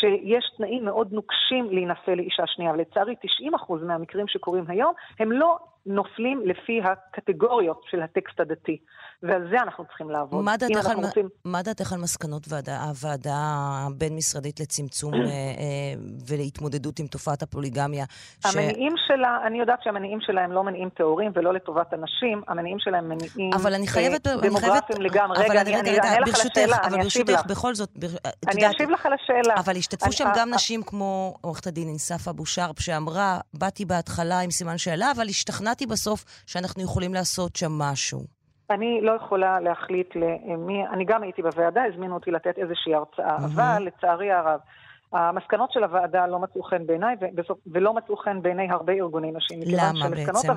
[0.01, 6.43] שיש תנאים מאוד נוקשים להינשא לאישה שנייה, ולצערי 90% מהמקרים שקורים היום הם לא נופלים
[6.45, 8.79] לפי הקטגוריות של הטקסט הדתי.
[9.23, 10.45] ועל זה אנחנו צריכים לעבוד.
[10.45, 11.29] מה דעתך, על, רוצים...
[11.45, 13.37] מה דעתך על מסקנות ועדה, הוועדה
[13.87, 15.25] הבין-משרדית לצמצום אה, אה,
[16.29, 18.05] ולהתמודדות עם תופעת הפוליגמיה?
[18.45, 19.01] המניעים ש...
[19.09, 23.09] שלה, אני יודעת שהמניעים שלה הם לא מניעים טהורים ולא לטובת הנשים, המניעים שלה הם
[23.09, 25.39] מניעים אבל אני חייבת, אה, דמוגרפיים לגמרי.
[25.39, 27.47] רגע, אני אענה לך על השאלה, אני אשיב לך.
[27.47, 27.91] בכל זאת,
[28.49, 29.55] אני אשיב לך על השאלה.
[29.57, 34.51] אבל השתתפו שם גם נשים כמו עורכת הדין אינסף אבו שרפ, שאמרה, באתי בהתחלה עם
[34.51, 38.21] סימן שאלה, אבל השתכנעתי בסוף שאנחנו יכולים לעשות שם משהו.
[38.71, 43.37] אני לא יכולה להחליט למי, אני גם הייתי בוועדה, הזמינו אותי לתת איזושהי הרצאה.
[43.37, 44.61] אבל לצערי הרב,
[45.15, 47.17] המסקנות של הוועדה לא מצאו חן בעיניי
[47.67, 49.59] ולא מצאו חן בעיני הרבה ארגוני נשים.
[49.67, 50.53] למה בעצם?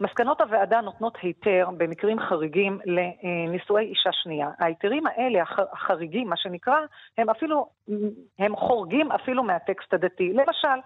[0.00, 4.48] מסקנות הוועדה נותנות היתר במקרים חריגים לנישואי אישה שנייה.
[4.58, 6.76] ההיתרים האלה, החריגים, מה שנקרא,
[7.18, 7.66] הם אפילו,
[8.38, 10.32] הם חורגים אפילו מהטקסט הדתי.
[10.32, 10.80] למשל,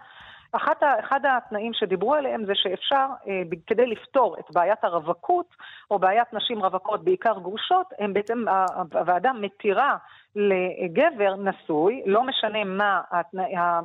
[0.53, 5.47] אחת, אחד התנאים שדיברו עליהם זה שאפשר, אה, כדי לפתור את בעיית הרווקות,
[5.91, 8.45] או בעיית נשים רווקות, בעיקר גרושות, הם בעצם,
[8.93, 9.97] הוועדה מתירה
[10.37, 13.43] לגבר נשוי, לא משנה מה התנא,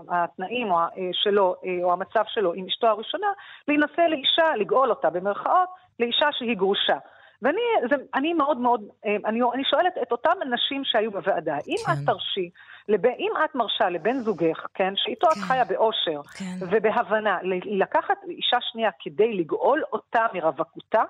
[0.10, 0.78] התנאים או,
[1.14, 3.28] שלו אה, או המצב שלו עם אשתו הראשונה,
[3.68, 5.70] להינשא לאישה, לגאול אותה במרכאות,
[6.00, 6.98] לאישה שהיא גרושה.
[7.42, 11.76] ואני זה, אני מאוד מאוד, אה, אני, אני שואלת את אותם נשים שהיו בוועדה, אם
[11.86, 11.92] כן.
[11.92, 12.50] את תרשי,
[12.90, 15.40] לב, אם את מרשה לבן זוגך, כן, שאיתו כן.
[15.40, 16.66] את חיה באושר כן.
[16.70, 21.04] ובהבנה, לקחת אישה שנייה כדי לגאול אותה מרווקותה,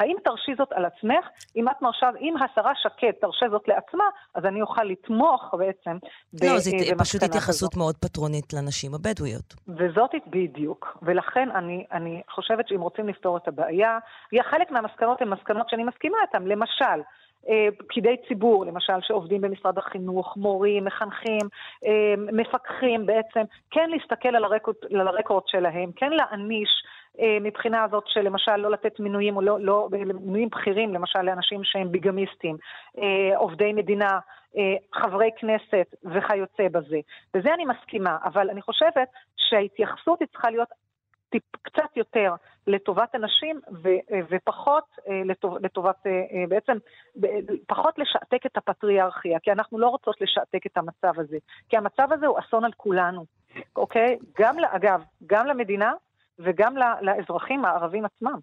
[0.00, 1.26] האם תרשי זאת על עצמך?
[1.56, 5.96] אם את מרשה, אם השרה שקד תרשה זאת לעצמה, אז אני אוכל לתמוך בעצם
[6.42, 7.76] לא, זו פשוט התייחסות הזאת.
[7.76, 9.54] מאוד פטרונית לנשים הבדואיות.
[9.68, 10.98] וזאת בדיוק.
[11.02, 13.98] ולכן אני, אני חושבת שאם רוצים לפתור את הבעיה,
[14.50, 16.44] חלק מהמסקנות הן מסקנות שאני מסכימה איתן.
[16.44, 17.00] למשל,
[17.48, 21.48] אה, פקידי ציבור, למשל, שעובדים במשרד החינוך, מורים, מחנכים,
[21.86, 23.40] אה, מפקחים בעצם,
[23.70, 26.90] כן להסתכל על הרקורד, על הרקורד שלהם, כן להעניש אה,
[27.40, 31.92] מבחינה הזאת של למשל לא לתת מינויים או לא, לא מינויים בכירים, למשל לאנשים שהם
[31.92, 32.56] ביגמיסטים,
[33.36, 34.18] עובדי מדינה,
[34.94, 37.00] חברי כנסת וכיוצא בזה.
[37.34, 40.68] בזה אני מסכימה, אבל אני חושבת שההתייחסות היא צריכה להיות
[41.30, 42.34] טיפ, קצת יותר
[42.66, 43.88] לטובת הנשים ו,
[44.30, 46.72] ופחות אה, לטוב, לטובת, אה, אה, בעצם,
[47.66, 51.38] פחות לשעתק את הפטריארכיה, כי אנחנו לא רוצות לשעתק את המצב הזה.
[51.68, 53.24] כי המצב הזה הוא אסון על כולנו,
[53.76, 54.18] אוקיי?
[54.38, 55.92] גם, אגב, גם למדינה
[56.38, 58.38] וגם לאזרחים הערבים עצמם.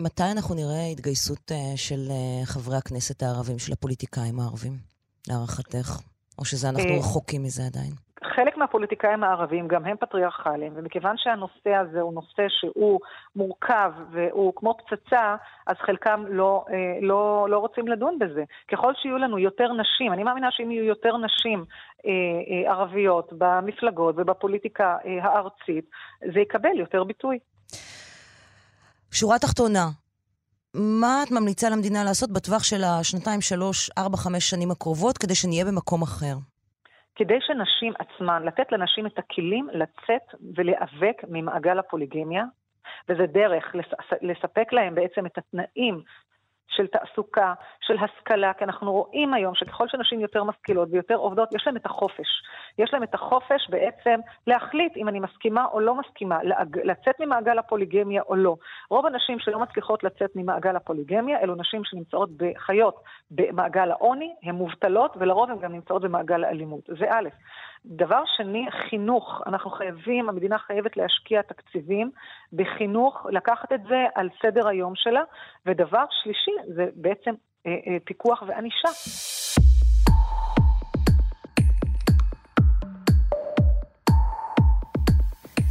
[0.00, 2.08] מתי אנחנו נראה התגייסות של
[2.44, 4.78] חברי הכנסת הערבים, של הפוליטיקאים הערבים,
[5.28, 6.00] להערכתך?
[6.38, 8.05] או שזה אנחנו רחוקים מזה עדיין?
[8.24, 13.00] חלק מהפוליטיקאים הערבים גם הם פטריארכליים, ומכיוון שהנושא הזה הוא נושא שהוא
[13.36, 15.36] מורכב והוא כמו פצצה,
[15.66, 18.44] אז חלקם לא, אה, לא, לא רוצים לדון בזה.
[18.72, 21.64] ככל שיהיו לנו יותר נשים, אני מאמינה שאם יהיו יותר נשים
[22.06, 25.84] אה, אה, ערביות במפלגות ובפוליטיקה הארצית,
[26.34, 27.38] זה יקבל יותר ביטוי.
[29.12, 29.86] שורה תחתונה,
[30.74, 35.64] מה את ממליצה למדינה לעשות בטווח של השנתיים, שלוש, ארבע, חמש שנים הקרובות, כדי שנהיה
[35.64, 36.34] במקום אחר?
[37.16, 42.44] כדי שנשים עצמן, לתת לנשים את הכלים לצאת ולהיאבק ממעגל הפוליגמיה,
[43.08, 43.74] וזה דרך
[44.22, 46.02] לספק להם בעצם את התנאים
[46.68, 51.62] של תעסוקה, של השכלה, כי אנחנו רואים היום שככל שנשים יותר משכילות ויותר עובדות, יש
[51.66, 52.42] להן את החופש.
[52.78, 56.38] יש להן את החופש בעצם להחליט אם אני מסכימה או לא מסכימה,
[56.84, 58.56] לצאת ממעגל הפוליגמיה או לא.
[58.90, 62.94] רוב הנשים שלא מצליחות לצאת ממעגל הפוליגמיה, אלו נשים שנמצאות בחיות
[63.30, 66.84] במעגל העוני, הן מובטלות, ולרוב הן גם נמצאות במעגל האלימות.
[66.98, 67.28] זה א'.
[67.84, 69.42] דבר שני, חינוך.
[69.46, 72.10] אנחנו חייבים, המדינה חייבת להשקיע תקציבים
[72.52, 75.22] בחינוך, לקחת את זה על סדר היום שלה.
[75.66, 77.30] ודבר שלישי, זה בעצם
[77.66, 78.88] אה, אה, פיקוח וענישה.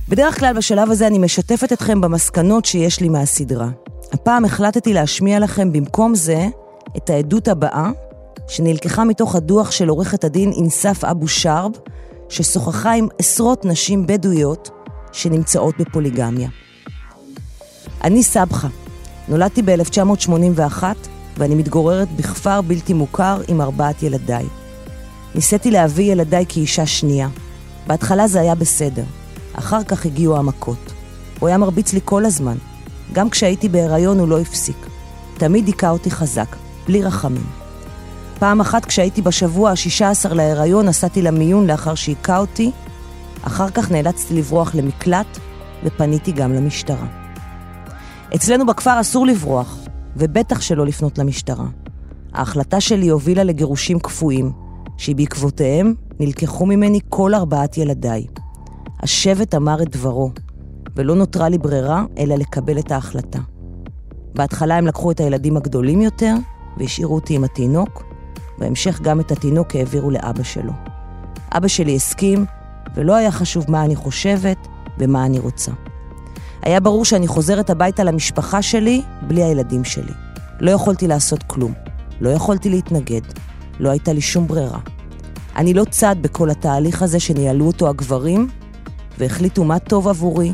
[0.10, 3.68] בדרך כלל בשלב הזה אני משתפת אתכם במסקנות שיש לי מהסדרה.
[4.14, 6.40] הפעם החלטתי להשמיע לכם במקום זה
[6.98, 7.88] את העדות הבאה,
[8.48, 11.72] שנלקחה מתוך הדוח של עורכת הדין אינסף אבו שרב,
[12.30, 14.70] ששוחחה עם עשרות נשים בדואיות
[15.12, 16.50] שנמצאות בפוליגמיה.
[18.04, 18.68] אני סבחה,
[19.28, 20.84] נולדתי ב-1981
[21.38, 24.46] ואני מתגוררת בכפר בלתי מוכר עם ארבעת ילדיי.
[25.36, 27.30] ניסיתי להביא ילדיי כאישה שנייה.
[27.88, 29.04] בהתחלה זה היה בסדר,
[29.54, 30.94] אחר כך הגיעו המכות.
[31.40, 32.58] הוא היה מרביץ לי כל הזמן.
[33.14, 34.78] גם כשהייתי בהיריון הוא לא הפסיק.
[35.38, 36.56] תמיד היכה אותי חזק,
[36.88, 37.65] בלי רחמים.
[38.40, 42.72] פעם אחת כשהייתי בשבוע ה-16 להיריון נסעתי למיון לאחר שהיכה אותי,
[43.42, 45.40] אחר כך נאלצתי לברוח למקלט
[45.84, 47.06] ופניתי גם למשטרה.
[48.36, 49.78] אצלנו בכפר אסור לברוח,
[50.16, 51.66] ובטח שלא לפנות למשטרה.
[52.34, 54.52] ההחלטה שלי הובילה לגירושים קפואים,
[54.98, 58.26] שבעקבותיהם נלקחו ממני כל ארבעת ילדיי.
[59.00, 60.32] השבט אמר את דברו,
[60.96, 63.40] ולא נותרה לי ברירה אלא לקבל את ההחלטה.
[64.36, 66.36] בהתחלה הם לקחו את הילדים הגדולים יותר
[66.78, 68.15] והשאירו אותי עם התינוק,
[68.58, 70.74] בהמשך גם את התינוק העבירו לאבא שלו.
[71.52, 72.46] אבא שלי הסכים,
[72.96, 74.58] ולא היה חשוב מה אני חושבת
[74.98, 75.72] ומה אני רוצה.
[76.62, 80.14] היה ברור שאני חוזרת הביתה למשפחה שלי בלי הילדים שלי.
[80.60, 81.74] לא יכולתי לעשות כלום.
[82.22, 83.22] לא יכולתי להתנגד.
[83.80, 84.80] לא הייתה לי שום ברירה.
[85.56, 88.48] אני לא צד בכל התהליך הזה שניהלו אותו הגברים,
[89.18, 90.54] והחליטו מה טוב עבורי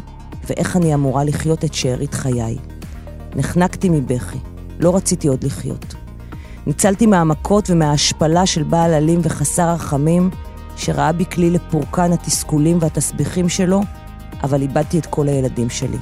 [0.50, 2.58] ואיך אני אמורה לחיות את שארית חיי.
[3.36, 4.38] נחנקתי מבכי.
[4.80, 5.96] לא רציתי עוד לחיות.
[6.72, 10.30] ניצלתי מהמכות ומההשפלה של בעל אלים וחסר רחמים,
[10.78, 13.82] שראה בי כלי לפורקן התסכולים והתסביכים שלו,
[14.44, 15.98] אבל איבדתי את כל הילדים שלי.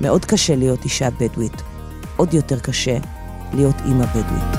[0.00, 1.62] מאוד קשה להיות אישה בדואית.
[2.16, 2.98] עוד יותר קשה
[3.54, 4.58] להיות אימא בדואית.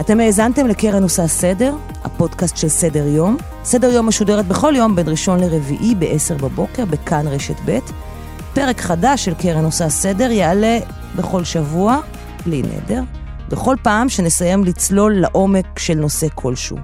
[0.00, 1.74] אתם האזנתם לקרן עושה סדר,
[2.04, 3.36] הפודקאסט של סדר יום.
[3.64, 7.78] סדר יום משודרת בכל יום בין ראשון לרביעי ב-10 בבוקר בכאן רשת ב'.
[8.58, 10.78] פרק חדש של קרן עושה סדר יעלה
[11.16, 12.00] בכל שבוע,
[12.46, 13.02] בלי נדר,
[13.48, 16.76] בכל פעם שנסיים לצלול לעומק של נושא כלשהו.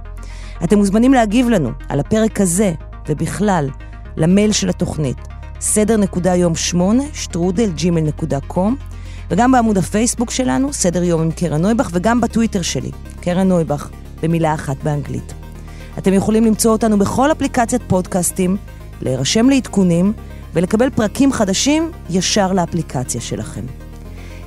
[0.65, 2.73] אתם מוזמנים להגיב לנו על הפרק הזה
[3.09, 3.69] ובכלל
[4.17, 5.17] למייל של התוכנית
[5.61, 8.77] סדר נקודה יום שמונה, שטרודל ג'ימל נקודה קום,
[9.31, 12.91] וגם בעמוד הפייסבוק שלנו, סדר יום עם קרן נויבך, וגם בטוויטר שלי,
[13.21, 13.89] קרן נויבך,
[14.23, 15.35] במילה אחת באנגלית.
[15.99, 18.57] אתם יכולים למצוא אותנו בכל אפליקציית פודקאסטים,
[19.03, 20.13] להירשם לעדכונים
[20.55, 23.65] ולקבל פרקים חדשים ישר לאפליקציה שלכם.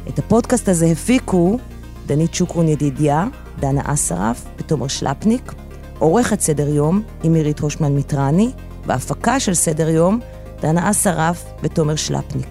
[0.08, 1.58] את הפודקאסט הזה הפיקו
[2.06, 3.26] דנית שוקרון ידידיה,
[3.60, 5.54] דנה אסרף ותומר שלפניק,
[6.00, 8.52] עורכת סדר יום עם מירית הושמן מיטרני,
[8.86, 10.20] בהפקה של סדר יום,
[10.62, 12.48] דנה אסרף ותומר שלפניק.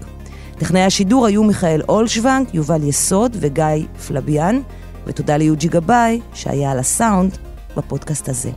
[0.59, 4.61] טכנאי השידור היו מיכאל אולשוונג, יובל יסוד וגיא פלביאן,
[5.07, 7.39] ותודה ליוג'י גבאי, שהיה על הסאונד
[7.77, 8.51] בפודקאסט הזה.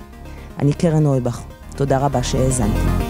[0.60, 1.42] אני קרן נויבך.
[1.76, 3.09] תודה רבה שהאזנתם.